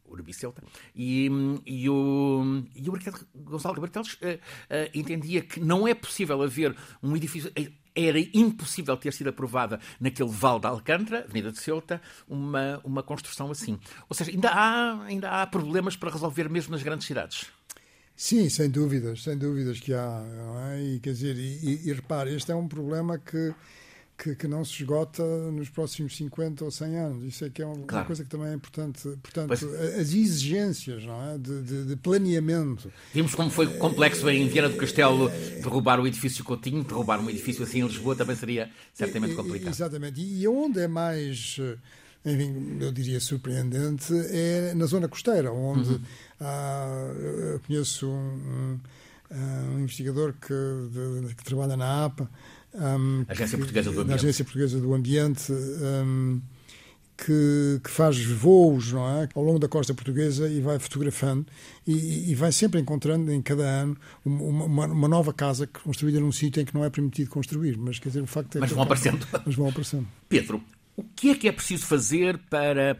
[0.06, 0.64] Urbi Celta,
[0.96, 1.30] e,
[1.66, 4.40] e, o, e o arquiteto Gonçalo Gabartelos uh, uh,
[4.94, 7.52] entendia que não é possível haver um edifício.
[7.56, 13.02] Eh, era impossível ter sido aprovada naquele Val de Alcântara, Avenida de Ceuta, uma, uma
[13.02, 13.80] construção assim.
[14.08, 17.48] Ou seja, ainda há, ainda há problemas para resolver mesmo nas grandes cidades.
[18.16, 20.24] Sim, sem dúvidas, sem dúvidas que há.
[20.74, 20.82] É?
[20.82, 23.54] E, quer dizer, e, e, e repare, este é um problema que
[24.18, 27.24] que, que, não se esgota nos próximos 50 ou 100 anos.
[27.24, 27.98] Isso é que é uma, claro.
[27.98, 29.02] uma coisa que também é importante.
[29.22, 29.64] Portanto, pois.
[29.64, 31.38] as exigências não é?
[31.38, 32.92] de, de, de, planeamento.
[33.14, 35.30] Vimos como foi complexo em Viana do Castelo
[35.62, 39.74] derrubar o edifício Coutinho, derrubar um edifício assim em Lisboa também seria certamente complicado.
[39.74, 40.20] Exatamente.
[40.20, 41.60] E onde é mais
[42.26, 46.02] enfim, eu diria surpreendente, é na zona costeira, onde uhum.
[46.42, 47.14] há,
[47.54, 48.80] eu conheço um,
[49.32, 50.54] um, um investigador que,
[51.28, 52.30] de, que, trabalha na APA,
[52.74, 54.20] um, Agência Portuguesa do Ambiente.
[54.20, 55.52] Agência Portuguesa do Ambiente.
[55.52, 56.42] Um,
[57.18, 59.28] que, que, faz voos não é?
[59.34, 61.48] ao longo da costa portuguesa e vai fotografando
[61.86, 66.32] e, e vai sempre encontrando em cada ano uma, uma, uma, nova casa construída num
[66.32, 67.76] sítio em que não é permitido construir.
[67.76, 69.26] Mas quer dizer, o facto é mas vão aparecendo.
[69.44, 70.08] Mas vão aparecendo.
[70.30, 70.64] Pedro,
[70.96, 72.98] o que é que é preciso fazer para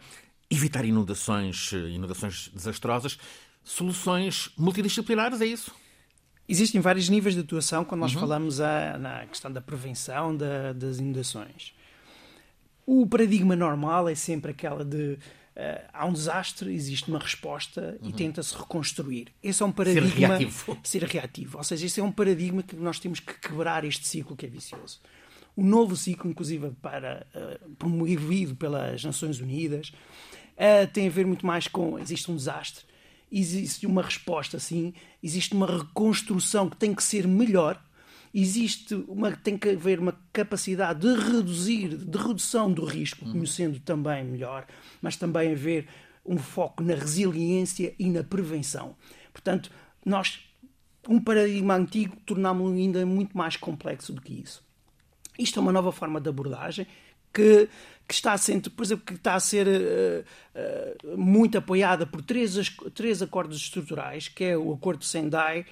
[0.50, 3.18] evitar inundações, inundações desastrosas?
[3.62, 5.72] Soluções multidisciplinares, é isso?
[6.48, 8.20] Existem vários níveis de atuação quando nós uhum.
[8.20, 11.74] falamos a, na questão da prevenção da, das inundações.
[12.86, 15.18] O paradigma normal é sempre aquela de
[15.58, 18.08] uh, há um desastre, existe uma resposta uhum.
[18.08, 19.28] e tenta-se reconstruir.
[19.42, 20.10] Esse é um paradigma.
[20.10, 20.78] Ser reativo.
[20.82, 21.58] Ser reativo.
[21.58, 24.48] Ou seja, esse é um paradigma que nós temos que quebrar este ciclo que é
[24.48, 25.00] vicioso.
[25.54, 29.92] O novo ciclo, inclusive para, uh, promovido pelas Nações Unidas,
[30.54, 32.84] uh, tem a ver muito mais com existe um desastre,
[33.30, 37.80] existe uma resposta, sim, existe uma reconstrução que tem que ser melhor
[38.32, 43.32] existe uma, tem que haver uma capacidade de reduzir, de redução do risco, uhum.
[43.32, 44.66] conhecendo também melhor,
[45.00, 45.88] mas também haver
[46.24, 48.94] um foco na resiliência e na prevenção.
[49.32, 49.70] Portanto,
[50.04, 50.40] nós,
[51.08, 54.62] um paradigma antigo, tornámos-lo ainda muito mais complexo do que isso.
[55.38, 56.86] Isto é uma nova forma de abordagem
[57.32, 57.68] que,
[58.08, 60.24] que está a ser, por exemplo, que está a ser uh,
[61.12, 62.56] uh, muito apoiada por três,
[62.94, 65.66] três acordos estruturais, que é o Acordo de Sendai,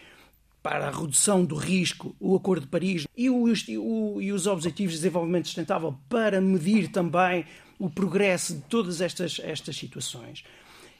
[0.62, 4.94] para a redução do risco, o Acordo de Paris e, o, o, e os Objetivos
[4.94, 7.46] de Desenvolvimento Sustentável para medir também
[7.79, 10.44] o progresso de todas estas, estas situações.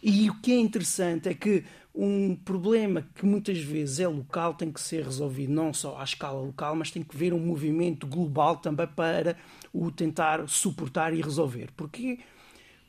[0.03, 4.71] E o que é interessante é que um problema que muitas vezes é local tem
[4.71, 8.57] que ser resolvido não só à escala local, mas tem que haver um movimento global
[8.57, 9.37] também para
[9.73, 11.71] o tentar suportar e resolver.
[11.75, 12.19] Porquê?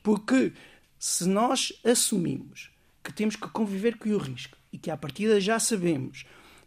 [0.02, 0.52] Porque
[0.98, 2.70] se nós assumimos
[3.02, 6.26] que temos que conviver com o risco e que à partida já sabemos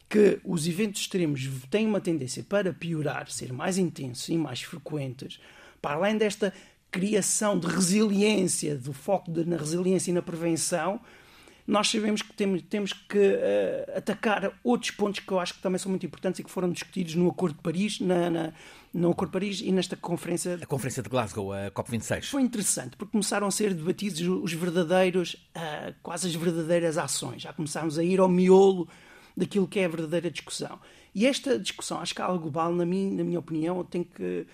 [0.10, 5.40] que os eventos extremos têm uma tendência para piorar, ser mais intensos e mais frequentes,
[5.82, 6.54] para além desta
[6.92, 11.00] criação de resiliência, do foco de, na resiliência e na prevenção,
[11.66, 15.78] nós sabemos que temos, temos que uh, atacar outros pontos que eu acho que também
[15.78, 18.54] são muito importantes e que foram discutidos no Acordo de Paris, na, na,
[18.94, 20.60] no Acordo de Paris e nesta conferência.
[20.62, 22.26] A Conferência de Glasgow, a COP26.
[22.26, 27.44] Foi interessante, porque começaram a ser debatidos os verdadeiros, uh, quase as verdadeiras ações.
[27.44, 28.88] Já começámos a ir ao miolo
[29.38, 30.80] daquilo que é a verdadeira discussão.
[31.14, 34.46] E esta discussão à escala global, na minha, na minha opinião, tem que.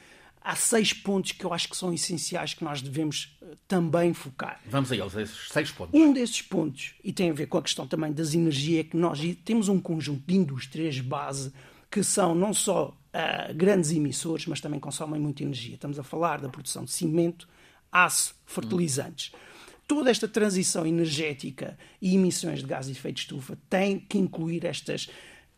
[0.48, 4.62] Há seis pontos que eu acho que são essenciais que nós devemos eh, também focar.
[4.66, 5.94] Vamos a eles, esses seis pontos.
[5.94, 8.96] Um desses pontos, e tem a ver com a questão também das energias, é que
[8.96, 11.52] nós temos um conjunto de indústrias base
[11.92, 15.76] que são não só uh, grandes emissores, mas também consomem muita energia.
[15.76, 17.46] Estamos a falar da produção de cimento,
[17.92, 19.34] aço, fertilizantes.
[19.34, 19.48] Hum
[19.88, 24.66] toda esta transição energética e emissões de gás de efeito de estufa tem que incluir
[24.66, 25.10] estas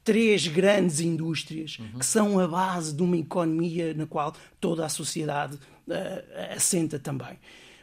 [0.10, 2.00] três grandes indústrias uhum.
[2.00, 7.38] que são a base de uma economia na qual toda a sociedade uh, assenta também.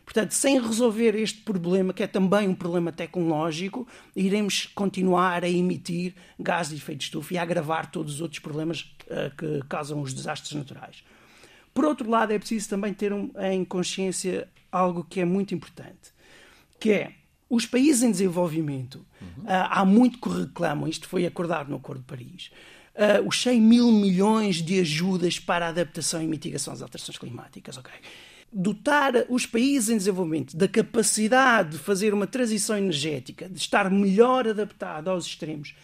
[0.05, 3.87] Portanto, sem resolver este problema, que é também um problema tecnológico,
[4.17, 8.41] iremos continuar a emitir gás de efeito de estufa e a agravar todos os outros
[8.41, 11.05] problemas uh, que causam os desastres naturais.
[11.73, 16.17] Por outro lado, é preciso também ter um, em consciência algo que é muito importante
[16.79, 17.13] que é
[17.49, 19.45] os países em desenvolvimento, uhum.
[19.45, 22.51] uh, há muito que reclamam, isto foi acordado no Acordo de Paris,
[22.95, 27.77] uh, os 100 mil milhões de ajudas para a adaptação e mitigação das alterações climáticas,
[27.77, 27.93] ok?
[28.53, 34.49] Dotar os países em desenvolvimento da capacidade de fazer uma transição energética, de estar melhor
[34.49, 35.75] adaptado aos extremos,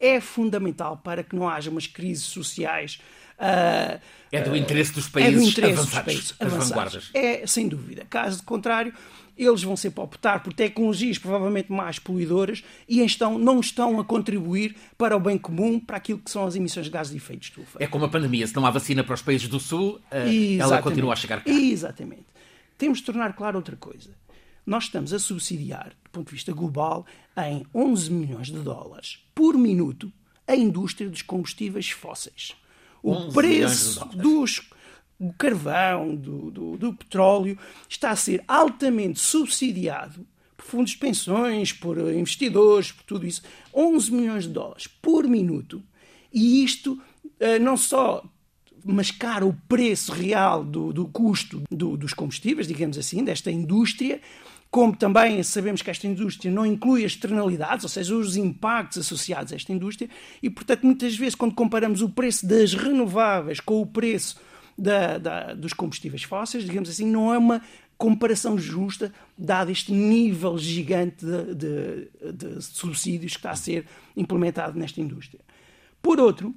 [0.00, 3.00] é fundamental para que não haja umas crises sociais.
[3.38, 4.00] Uh,
[4.32, 6.68] é do interesse dos países, é do interesse avançados, dos países avançados.
[6.68, 7.10] vanguardas.
[7.14, 8.04] É, sem dúvida.
[8.08, 8.92] Caso contrário,
[9.36, 14.76] eles vão sempre optar por tecnologias provavelmente mais poluidoras e então não estão a contribuir
[14.96, 17.46] para o bem comum, para aquilo que são as emissões de gases de efeito de
[17.46, 17.78] estufa.
[17.82, 20.82] É como a pandemia, se não há vacina para os países do Sul, eh, ela
[20.82, 21.50] continua a chegar cá.
[21.50, 22.26] Exatamente.
[22.76, 24.10] Temos de tornar claro outra coisa.
[24.64, 27.04] Nós estamos a subsidiar, do ponto de vista global,
[27.36, 30.12] em 11 milhões de dólares por minuto
[30.46, 32.54] a indústria dos combustíveis fósseis.
[33.02, 34.68] O preço dos
[35.22, 37.56] o carvão, do, do, do, petróleo,
[37.88, 43.42] está a ser altamente subsidiado por fundos de pensões, por investidores, por tudo isso.
[43.72, 45.80] 11 milhões de dólares por minuto.
[46.32, 48.24] E isto uh, não só
[48.84, 54.20] mascara o preço real do, do custo do, dos combustíveis, digamos assim, desta indústria,
[54.72, 59.52] como também sabemos que esta indústria não inclui as externalidades, ou seja, os impactos associados
[59.52, 60.10] a esta indústria,
[60.42, 64.40] e portanto, muitas vezes, quando comparamos o preço das renováveis com o preço
[64.82, 67.62] da, da, dos combustíveis fósseis, digamos assim, não é uma
[67.96, 74.76] comparação justa, dado este nível gigante de, de, de subsídios que está a ser implementado
[74.76, 75.40] nesta indústria.
[76.02, 76.52] Por outro,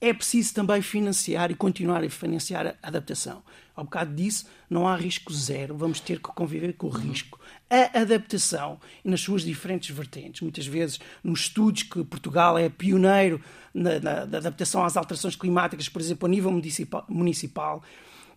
[0.00, 3.44] é preciso também financiar e continuar a financiar a adaptação.
[3.80, 7.40] Ao bocado disso, não há risco zero, vamos ter que conviver com o risco.
[7.70, 13.40] A adaptação, nas suas diferentes vertentes, muitas vezes nos estudos que Portugal é pioneiro
[13.72, 17.82] na, na, na adaptação às alterações climáticas, por exemplo, a nível municipal, municipal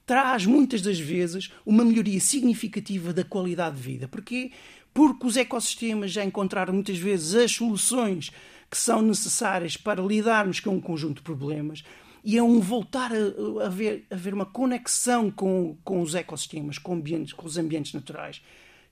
[0.06, 4.08] traz muitas das vezes uma melhoria significativa da qualidade de vida.
[4.08, 4.50] Porquê?
[4.94, 8.32] Porque os ecossistemas já encontraram muitas vezes as soluções
[8.72, 11.84] que são necessárias para lidarmos com um conjunto de problemas
[12.24, 16.78] e é um voltar a, a, ver, a ver uma conexão com, com os ecossistemas,
[16.78, 18.42] com, ambientes, com os ambientes naturais,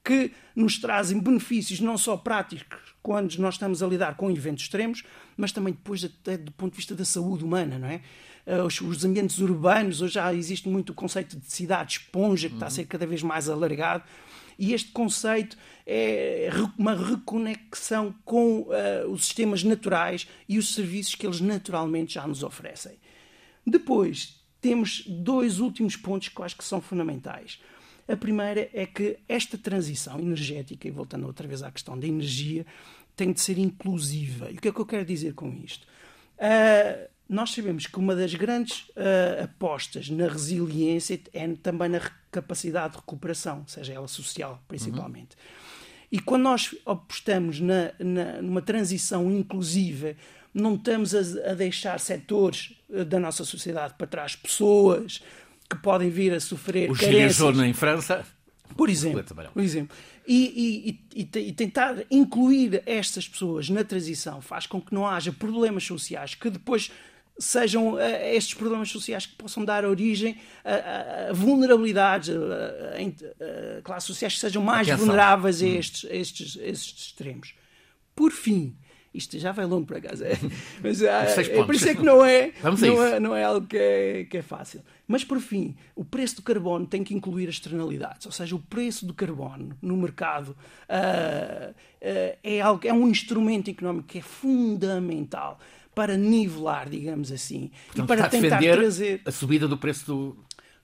[0.03, 5.03] que nos trazem benefícios não só práticos quando nós estamos a lidar com eventos extremos,
[5.37, 8.01] mas também depois até do ponto de vista da saúde humana, não é?
[8.45, 12.55] Eh, os, os ambientes urbanos, hoje já existe muito o conceito de cidade esponja, que
[12.55, 14.03] está a ser cada vez mais alargado,
[14.57, 21.25] e este conceito é uma reconexão com uh, os sistemas naturais e os serviços que
[21.25, 22.93] eles naturalmente já nos oferecem.
[23.65, 27.59] Depois, temos dois últimos pontos que eu acho que são fundamentais.
[28.07, 32.65] A primeira é que esta transição energética, e voltando outra vez à questão da energia,
[33.15, 34.51] tem de ser inclusiva.
[34.51, 35.87] E o que é que eu quero dizer com isto?
[36.37, 42.93] Uh, nós sabemos que uma das grandes uh, apostas na resiliência é também na capacidade
[42.93, 45.35] de recuperação, seja ela social, principalmente.
[45.35, 45.71] Uhum.
[46.11, 50.15] E quando nós apostamos na, na, numa transição inclusiva,
[50.53, 55.21] não estamos a, a deixar setores uh, da nossa sociedade para trás, pessoas
[55.69, 57.57] que podem vir a sofrer o carências.
[57.59, 58.25] em França.
[58.75, 59.95] Por exemplo, por exemplo.
[60.25, 65.31] E, e, e, e, tentar incluir estas pessoas na transição faz com que não haja
[65.33, 66.91] problemas sociais que depois
[67.39, 74.07] sejam uh, estes problemas sociais que possam dar origem a, a vulnerabilidades, a, a, classes
[74.07, 75.75] sociais que sejam mais vulneráveis a hum.
[75.75, 77.55] estes, a estes, a estes extremos.
[78.15, 78.75] Por fim,
[79.13, 80.37] isto já vai longo para casa, é,
[80.81, 83.77] mas ah, é, por isso é que não é, não é, não é algo que
[83.77, 84.81] é, que é fácil.
[85.07, 88.59] Mas por fim, o preço do carbono tem que incluir as externalidades, ou seja, o
[88.59, 94.21] preço do carbono no mercado uh, uh, é, algo, é um instrumento económico que é
[94.21, 95.59] fundamental
[95.93, 100.37] para nivelar, digamos assim, Portanto, e para tentar trazer a subida do preço do.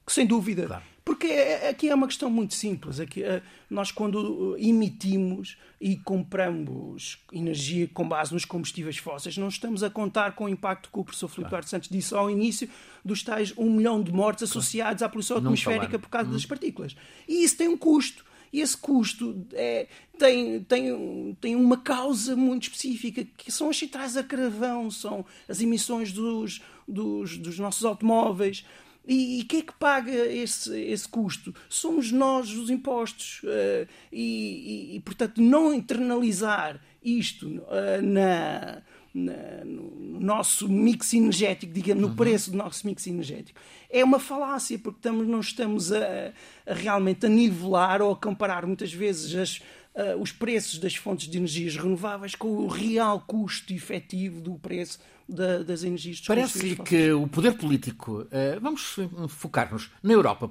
[0.06, 0.68] Sem dúvida.
[0.68, 0.84] Claro.
[1.08, 3.00] Porque é, aqui é uma questão muito simples.
[3.00, 9.84] Aqui, eh, nós, quando emitimos e compramos energia com base nos combustíveis fósseis, não estamos
[9.84, 11.66] a contar com o impacto que o professor Filipe claro.
[11.66, 12.70] Santos disse ao início
[13.06, 16.34] dos tais um milhão de mortes associados à poluição atmosférica por causa hum.
[16.34, 16.94] das partículas.
[17.26, 18.26] E isso tem um custo.
[18.52, 19.88] E esse custo é,
[20.20, 25.62] tem, tem, tem uma causa muito específica, que são as centrais a carvão, são as
[25.62, 28.66] emissões dos, dos, dos nossos automóveis.
[29.08, 31.56] E, quem é que paga esse, esse custo?
[31.70, 33.42] Somos nós, os impostos.
[33.44, 38.82] Uh, e, e, e, portanto, não internalizar isto uh, na,
[39.14, 42.16] na, no nosso mix energético, digamos, no uhum.
[42.16, 46.34] preço do nosso mix energético, é uma falácia, porque estamos, não estamos a,
[46.66, 49.62] a realmente a nivelar ou a comparar muitas vezes as,
[49.98, 55.00] uh, os preços das fontes de energias renováveis com o real custo efetivo do preço
[55.28, 58.96] da, das energias Parece-lhe que o poder político, uh, vamos
[59.28, 60.50] focar-nos na Europa,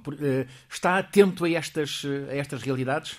[0.68, 3.16] está atento a estas, a estas realidades?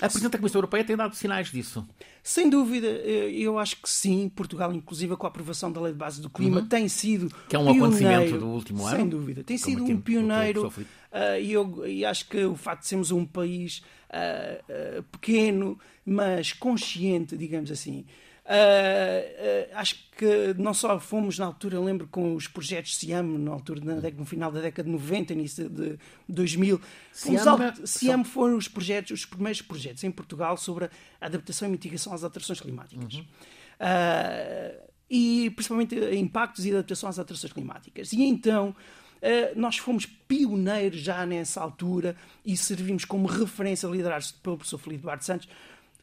[0.00, 1.86] a Presidente da Comissão Europeia tem dado sinais disso.
[2.22, 4.28] Sem dúvida, eh, eu acho que sim.
[4.28, 6.66] Portugal, inclusive, com a aprovação da Lei de Base do Clima, uhum.
[6.66, 7.34] tem sido.
[7.48, 8.96] Que é um pioneiro, acontecimento do último ano.
[8.96, 9.42] Sem dúvida.
[9.42, 10.72] Tem sido um pioneiro.
[11.12, 15.78] Uh, e, eu, e acho que o facto de sermos um país uh, uh, pequeno,
[16.04, 18.06] mas consciente, digamos assim,
[18.50, 23.52] Uh, uh, acho que não só fomos na altura, lembro com os projetos Siam, na
[23.52, 25.96] altura, na década, no final da década de 90, início de
[26.28, 26.80] 2000.
[27.12, 30.86] Siam, é- Siam foram os projetos, os primeiros projetos em Portugal sobre
[31.20, 33.14] a adaptação e mitigação às alterações climáticas.
[33.14, 33.20] Uhum.
[33.20, 38.12] Uh, e principalmente impactos e adaptação às alterações climáticas.
[38.12, 38.74] E então
[39.54, 45.24] nós fomos pioneiros já nessa altura e servimos como referência, liderados pelo professor Felipe Duarte
[45.24, 45.48] Santos,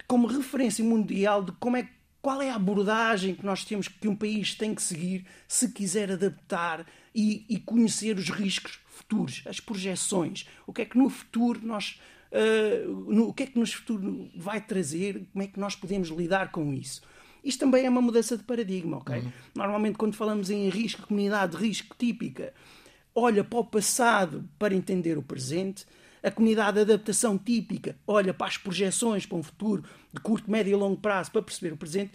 [0.07, 1.89] como referência mundial de como é
[2.21, 6.11] qual é a abordagem que nós temos que um país tem que seguir se quiser
[6.11, 11.61] adaptar e, e conhecer os riscos futuros, as projeções, o que é que no futuro
[11.63, 11.99] nós
[12.31, 16.09] uh, no, o que é que nos futuro vai trazer, como é que nós podemos
[16.09, 17.01] lidar com isso.
[17.43, 19.19] Isto também é uma mudança de paradigma, ok?
[19.19, 19.31] Uhum.
[19.55, 22.53] Normalmente quando falamos em risco, comunidade de risco típica,
[23.17, 25.87] olha para o passado para entender o presente,
[26.21, 29.83] a comunidade de adaptação típica olha para as projeções para um futuro
[30.13, 32.11] de curto, médio e longo prazo para perceber o presente.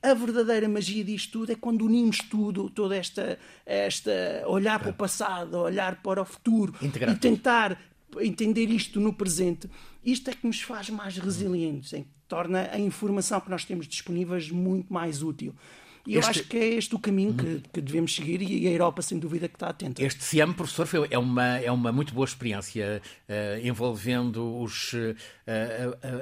[0.00, 4.94] A verdadeira magia disto tudo é quando unimos tudo, toda esta, esta olhar para o
[4.94, 7.80] passado, olhar para o futuro Integrar e tentar
[8.20, 9.68] entender isto no presente.
[10.04, 14.50] Isto é que nos faz mais resilientes, é torna a informação que nós temos disponíveis
[14.50, 15.52] muito mais útil.
[16.06, 16.30] E eu este...
[16.30, 19.48] acho que é este o caminho que, que, devemos seguir e a Europa, sem dúvida,
[19.48, 20.02] que está atenta.
[20.02, 25.16] Este SIAM, professor, foi, é, uma, é uma muito boa experiência uh, envolvendo os, uh,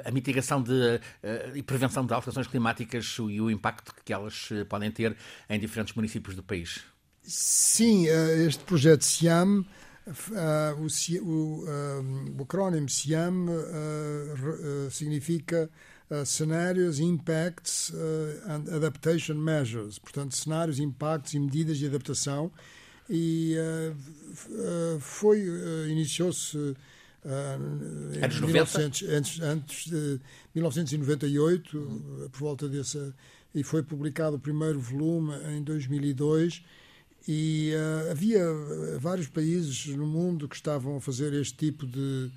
[0.05, 4.49] a, a, mitigação de, uh, e prevenção de alterações climáticas e o impacto que elas
[4.69, 5.17] podem ter
[5.49, 6.81] em diferentes municípios do país.
[7.21, 8.07] Sim,
[8.47, 9.65] este projeto SIAM.
[10.05, 10.87] Uh, o,
[11.21, 13.45] o, uh, o acrónimo SIAM
[16.09, 17.91] uh, significa cenários, impacts
[18.47, 22.51] and adaptation measures, portanto, cenários, impactos e medidas de adaptação.
[23.09, 23.55] E
[24.99, 25.45] foi,
[25.89, 26.57] iniciou-se
[28.21, 30.19] antes, 1900, antes, antes de
[30.55, 32.29] 1998, uhum.
[32.31, 33.13] por volta dessa,
[33.53, 36.63] e foi publicado o primeiro volume em 2002
[37.27, 42.29] e uh, havia eh, vários países no mundo que estavam a fazer este tipo de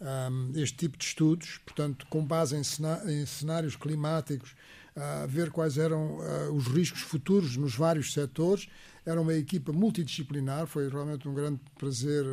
[0.00, 2.62] um, este tipo de estudos, portanto, com base em,
[3.10, 4.54] em cenários climáticos,
[4.96, 8.68] uh, ver quais eram uh, os riscos futuros nos vários setores.
[9.04, 12.24] Era uma equipa multidisciplinar, foi realmente um grande prazer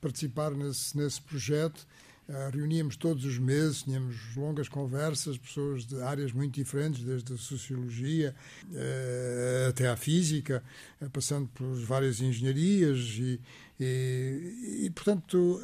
[0.00, 1.86] participar nesse, nesse projeto
[2.28, 7.38] Uh, reuníamos todos os meses, tínhamos longas conversas, pessoas de áreas muito diferentes, desde a
[7.38, 8.34] sociologia
[8.66, 10.62] uh, até à física,
[11.00, 13.40] uh, passando por várias engenharias e,
[13.80, 15.58] e, e portanto,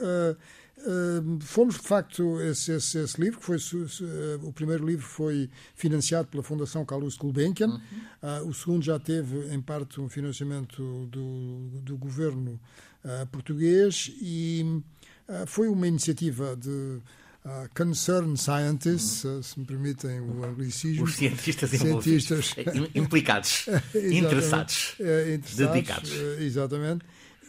[1.40, 3.58] fomos de facto esse, esse, esse livro, que foi
[4.42, 7.80] o primeiro livro foi financiado pela Fundação Carlos Gulbenkian,
[8.22, 8.48] uhum.
[8.48, 12.60] o segundo já teve em parte um financiamento do, do governo
[13.30, 14.82] português e
[15.28, 21.04] ah, foi uma iniciativa de uh, concerned scientists, uh, se me permitem o anglicismo.
[21.04, 22.54] Os cientistas, cientistas
[22.94, 26.12] implicados, interessados, é, interessados, dedicados.
[26.40, 27.04] exatamente.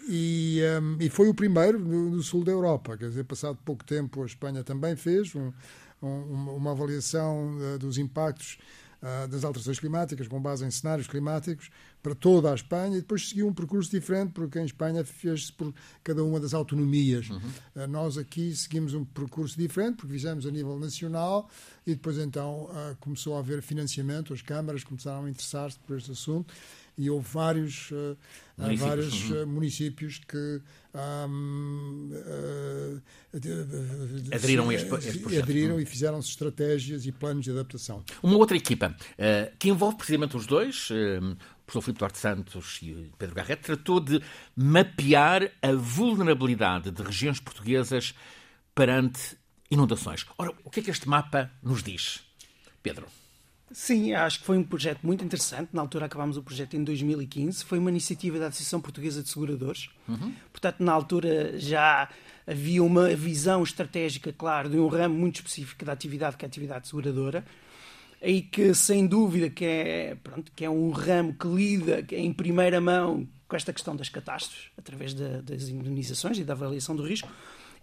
[0.07, 2.95] E, um, e, foi o primeiro no, no, sul da Europa.
[2.97, 5.51] Quer dizer, passado pouco tempo, a Espanha também fez um,
[6.01, 8.59] um, uma avaliação uh, dos impactos
[9.01, 11.71] uh, das alterações climáticas, com base em cenários climáticos,
[12.03, 15.73] para toda a Espanha e depois seguiu um percurso diferente, porque em Espanha fez-se por
[16.03, 17.29] cada uma das autonomias.
[17.29, 17.39] Uhum.
[17.75, 21.49] Uh, nós aqui seguimos um percurso diferente, porque fizemos a nível nacional
[21.85, 26.11] e depois então uh, começou a haver financiamento, as câmaras começaram a interessar-se por este
[26.11, 26.53] assunto
[26.97, 28.17] e houve vários, uh,
[28.57, 29.45] municípios, vários uhum.
[29.47, 30.61] municípios que
[30.93, 32.09] um,
[34.33, 35.43] aderiram a este, este projeto.
[35.43, 35.81] Aderiram uhum.
[35.81, 38.03] e fizeram-se estratégias e planos de adaptação.
[38.23, 38.95] Uma outra equipa
[39.59, 41.35] que envolve precisamente os dois, o
[41.65, 44.21] professor Filipe Duarte Santos e Pedro Garrett, tratou de
[44.55, 48.13] mapear a vulnerabilidade de regiões portuguesas
[48.73, 49.37] perante
[49.69, 50.25] inundações.
[50.37, 52.21] Ora, o que é que este mapa nos diz?
[52.81, 53.07] Pedro.
[53.71, 55.69] Sim, acho que foi um projeto muito interessante.
[55.73, 57.65] Na altura acabámos o projeto em 2015.
[57.65, 59.89] Foi uma iniciativa da Associação Portuguesa de Seguradores.
[60.07, 60.33] Uhum.
[60.51, 62.07] Portanto, na altura já
[62.45, 66.49] havia uma visão estratégica, claro, de um ramo muito específico da atividade, que é a
[66.49, 67.43] atividade seguradora
[68.21, 72.81] e que sem dúvida que é, pronto, que é um ramo que lida em primeira
[72.81, 77.29] mão com esta questão das catástrofes, através de, das indemnizações e da avaliação do risco,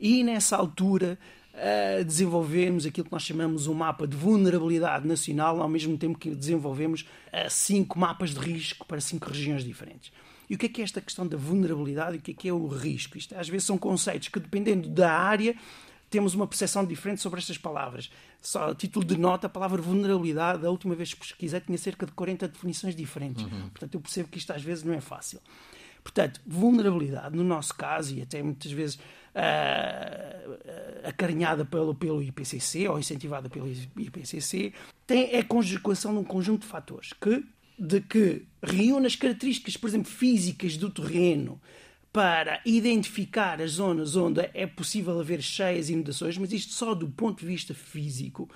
[0.00, 1.16] e nessa altura
[1.54, 6.30] uh, desenvolvemos aquilo que nós chamamos um mapa de vulnerabilidade nacional, ao mesmo tempo que
[6.34, 10.12] desenvolvemos uh, cinco mapas de risco para cinco regiões diferentes.
[10.48, 12.48] E o que é que é esta questão da vulnerabilidade e o que é que
[12.48, 13.16] é o risco?
[13.16, 15.56] Isto às vezes são conceitos que, dependendo da área,
[16.10, 18.10] temos uma percepção diferente sobre estas palavras.
[18.40, 22.04] Só a título de nota, a palavra vulnerabilidade, a última vez que pesquisei, tinha cerca
[22.04, 23.44] de 40 definições diferentes.
[23.44, 23.70] Uhum.
[23.70, 25.40] Portanto, eu percebo que isto às vezes não é fácil.
[26.02, 32.98] Portanto, vulnerabilidade, no nosso caso, e até muitas vezes uh, acarinhada pelo, pelo IPCC ou
[32.98, 34.72] incentivada pelo IPCC,
[35.06, 37.44] tem, é a conjugação de um conjunto de fatores que,
[37.78, 41.60] de que reúne as características, por exemplo, físicas do terreno,
[42.12, 47.08] para identificar as zonas onde é possível haver cheias e inundações, mas isto só do
[47.08, 48.50] ponto de vista físico,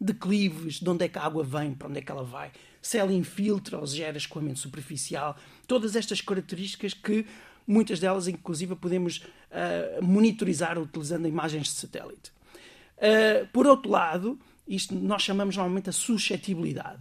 [0.00, 2.98] declives, de onde é que a água vem, para onde é que ela vai, se
[2.98, 5.36] ela infiltra ou gera escoamento superficial,
[5.66, 7.26] todas estas características que
[7.66, 12.32] muitas delas, inclusive, podemos uh, monitorizar utilizando imagens de satélite.
[12.96, 17.00] Uh, por outro lado, isto nós chamamos normalmente a suscetibilidade.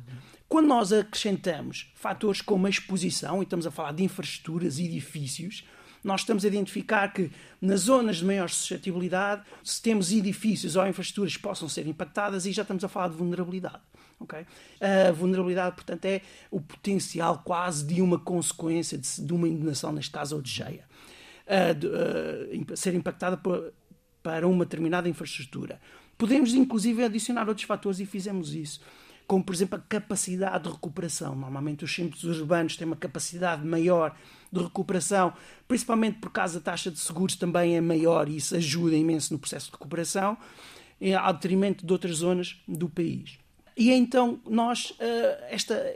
[0.50, 5.66] Quando nós acrescentamos fatores como a exposição, e estamos a falar de infraestruturas e edifícios,
[6.04, 7.32] nós estamos a identificar que
[7.62, 12.52] nas zonas de maior suscetibilidade, se temos edifícios ou infraestruturas que possam ser impactadas, e
[12.52, 13.82] já estamos a falar de vulnerabilidade.
[14.20, 14.46] Okay?
[14.82, 20.12] A vulnerabilidade, portanto, é o potencial quase de uma consequência de, de uma inundação, neste
[20.12, 20.86] caso, ou de cheia.
[21.46, 23.74] Uh, de, uh, ser impactada por,
[24.22, 25.80] para uma determinada infraestrutura.
[26.18, 28.82] Podemos, inclusive, adicionar outros fatores e fizemos isso
[29.28, 31.36] como por exemplo a capacidade de recuperação.
[31.36, 34.16] Normalmente os centros urbanos têm uma capacidade maior
[34.52, 35.34] de recuperação,
[35.68, 39.40] principalmente por causa da taxa de seguros também é maior e isso ajuda imenso no
[39.40, 40.38] processo de recuperação,
[41.22, 43.38] ao detrimento de outras zonas do país.
[43.76, 45.96] E então nós, eh, esta,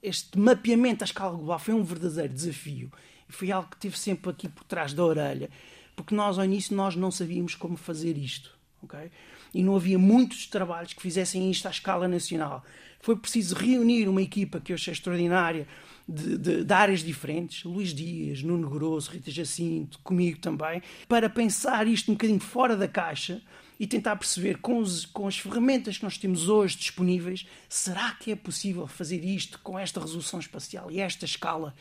[0.00, 2.92] este mapeamento à escala global foi um verdadeiro desafio
[3.28, 5.50] e foi algo que teve sempre aqui por trás da orelha,
[5.96, 9.10] porque nós ao início nós não sabíamos como fazer isto, ok?
[9.52, 12.62] E não havia muitos trabalhos que fizessem isto à escala nacional.
[13.00, 15.66] Foi preciso reunir uma equipa que eu achei extraordinária,
[16.08, 21.86] de, de, de, áreas diferentes, Luís Dias, Nuno Grosso, Rita Jacinto, comigo também, para pensar
[21.86, 23.42] isto um bocadinho fora da caixa
[23.78, 28.30] e tentar perceber com, os, com as ferramentas que nós temos hoje disponíveis, será que
[28.30, 31.74] é possível fazer isto com esta resolução espacial e esta escala?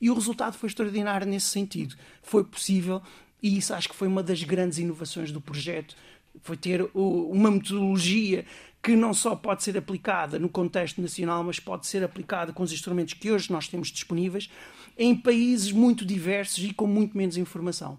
[0.00, 1.96] E o resultado foi extraordinário nesse sentido.
[2.22, 3.02] Foi possível
[3.42, 5.96] e isso acho que foi uma das grandes inovações do projeto,
[6.42, 8.44] foi ter uma metodologia
[8.82, 12.72] que não só pode ser aplicada no contexto nacional, mas pode ser aplicada com os
[12.72, 14.50] instrumentos que hoje nós temos disponíveis
[14.96, 17.98] em países muito diversos e com muito menos informação.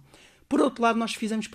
[0.50, 1.50] Por outro lado, nós fizemos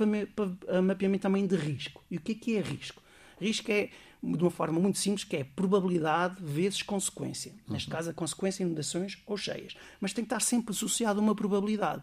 [0.82, 2.02] mapeamento também de risco.
[2.10, 3.02] E o que é que é risco?
[3.38, 3.90] Risco é,
[4.22, 7.52] de uma forma muito simples, que é probabilidade vezes consequência.
[7.68, 7.96] Neste uhum.
[7.96, 9.76] caso, a consequência inundações ou cheias.
[10.00, 12.02] Mas tem que estar sempre associado a uma probabilidade.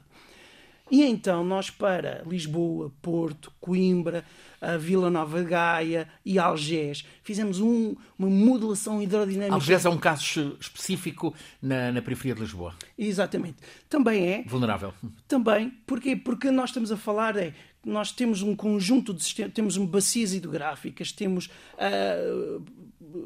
[0.92, 4.24] E então nós para Lisboa, Porto, Coimbra,
[4.62, 9.56] a Vila Nova de Gaia e Algés fizemos um, uma modelação hidrodinâmica.
[9.56, 12.76] Algés é um caso específico na, na, periferia de Lisboa.
[12.98, 13.58] Exatamente.
[13.90, 14.44] Também é.
[14.44, 14.94] Vulnerável.
[15.28, 15.70] Também.
[15.86, 16.16] Porquê?
[16.16, 17.54] Porque nós estamos a falar é
[17.86, 22.64] nós temos um conjunto de sistemas, temos bacias hidrográficas, temos uh,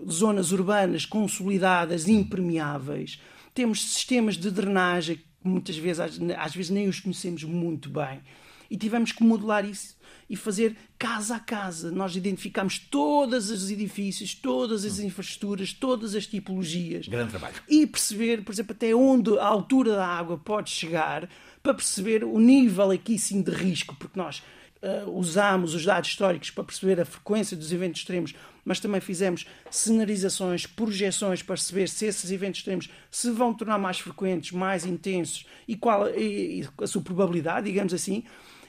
[0.10, 3.22] zonas urbanas consolidadas, impermeáveis,
[3.54, 8.22] temos sistemas de drenagem muitas vezes, às, às vezes nem os conhecemos muito bem.
[8.70, 9.96] E tivemos que modelar isso
[10.30, 11.90] e fazer casa a casa.
[11.90, 17.08] Nós identificamos todos os edifícios, todas as infraestruturas, todas as tipologias.
[17.08, 17.56] Grande trabalho.
[17.68, 21.30] E perceber, por exemplo, até onde a altura da água pode chegar
[21.64, 24.44] para perceber o nível aqui sim de risco, porque nós
[24.82, 28.34] uh, usámos os dados históricos para perceber a frequência dos eventos extremos,
[28.68, 33.98] mas também fizemos cenarizações, projeções para perceber se esses eventos extremos se vão tornar mais
[33.98, 38.26] frequentes, mais intensos e qual e, e a sua probabilidade, digamos assim.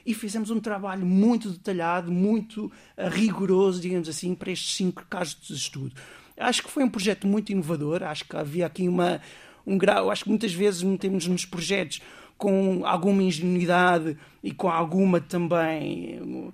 [0.06, 5.36] E fizemos um trabalho muito detalhado, muito uh, rigoroso, digamos assim, para estes cinco casos
[5.42, 5.96] de estudo.
[6.36, 9.20] Acho que foi um projeto muito inovador, acho que havia aqui uma,
[9.66, 12.00] um grau, acho que muitas vezes metemos nos projetos
[12.38, 16.20] com alguma ingenuidade e com alguma também.
[16.22, 16.52] Uh,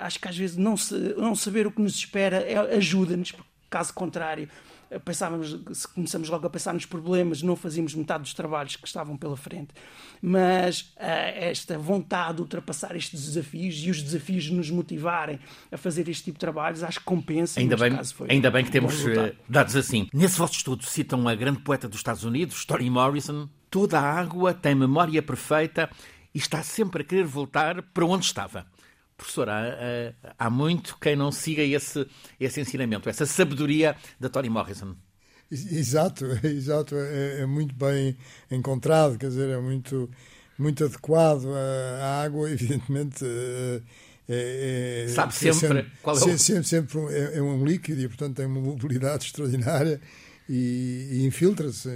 [0.00, 3.34] acho que às vezes não, se, não saber o que nos espera é, ajuda-nos,
[3.68, 4.48] caso contrário,
[5.04, 9.16] pensávamos, se começamos logo a pensar nos problemas, não fazíamos metade dos trabalhos que estavam
[9.16, 9.68] pela frente.
[10.22, 15.38] Mas uh, esta vontade de ultrapassar estes desafios e os desafios nos motivarem
[15.70, 17.60] a fazer este tipo de trabalhos, acho que compensa.
[17.60, 17.92] Ainda, bem,
[18.26, 19.04] ainda bem que temos
[19.46, 20.08] dados assim.
[20.14, 23.48] Nesse vosso estudo citam a grande poeta dos Estados Unidos, Toni Morrison.
[23.70, 25.88] Toda a água tem memória perfeita
[26.34, 28.66] e está sempre a querer voltar para onde estava.
[29.16, 29.62] Professor, há,
[30.38, 32.06] há, muito quem não siga esse,
[32.38, 34.96] esse ensinamento, essa sabedoria da Toni Morrison.
[35.50, 38.16] Exato, exato, é, é, muito bem
[38.50, 40.08] encontrado, quer dizer, é muito,
[40.58, 41.46] muito adequado.
[42.00, 43.82] A, água, evidentemente, é,
[44.28, 46.38] é, é sabe sempre, sempre qual é o...
[46.38, 50.00] sempre, sempre é, é, um líquido e, portanto, tem uma mobilidade extraordinária
[50.52, 51.88] e, e infiltra-se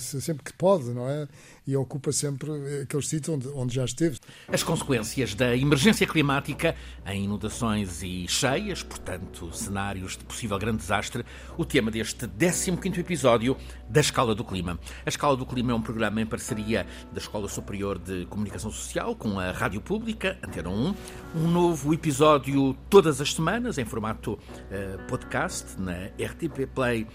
[0.00, 1.28] sempre que pode, não é?
[1.64, 2.50] E ocupa sempre
[2.82, 4.18] aqueles sítios onde, onde já esteve.
[4.48, 6.74] As consequências da emergência climática
[7.06, 11.24] em inundações e cheias, portanto, cenários de possível grande desastre,
[11.56, 13.56] o tema deste 15º episódio
[13.88, 14.80] da Escala do Clima.
[15.04, 19.14] A Escala do Clima é um programa em parceria da Escola Superior de Comunicação Social
[19.14, 20.94] com a Rádio Pública, Antena 1.
[21.36, 27.06] Um novo episódio todas as semanas em formato uh, podcast na RTP Play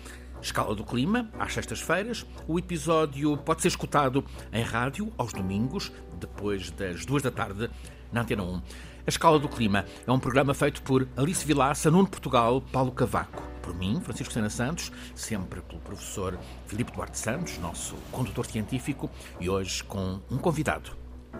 [0.42, 2.26] Escala do Clima, às sextas-feiras.
[2.48, 7.70] O episódio pode ser escutado em rádio aos domingos, depois das duas da tarde,
[8.12, 8.56] na Antena 1.
[8.56, 8.62] A
[9.08, 13.42] Escala do Clima é um programa feito por Alice Vilaça, Nuno Portugal, Paulo Cavaco.
[13.62, 19.50] Por mim, Francisco Sena Santos, sempre pelo professor Filipe Duarte Santos, nosso condutor científico, e
[19.50, 20.92] hoje com um convidado,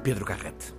[0.04, 0.74] Pedro Garrete.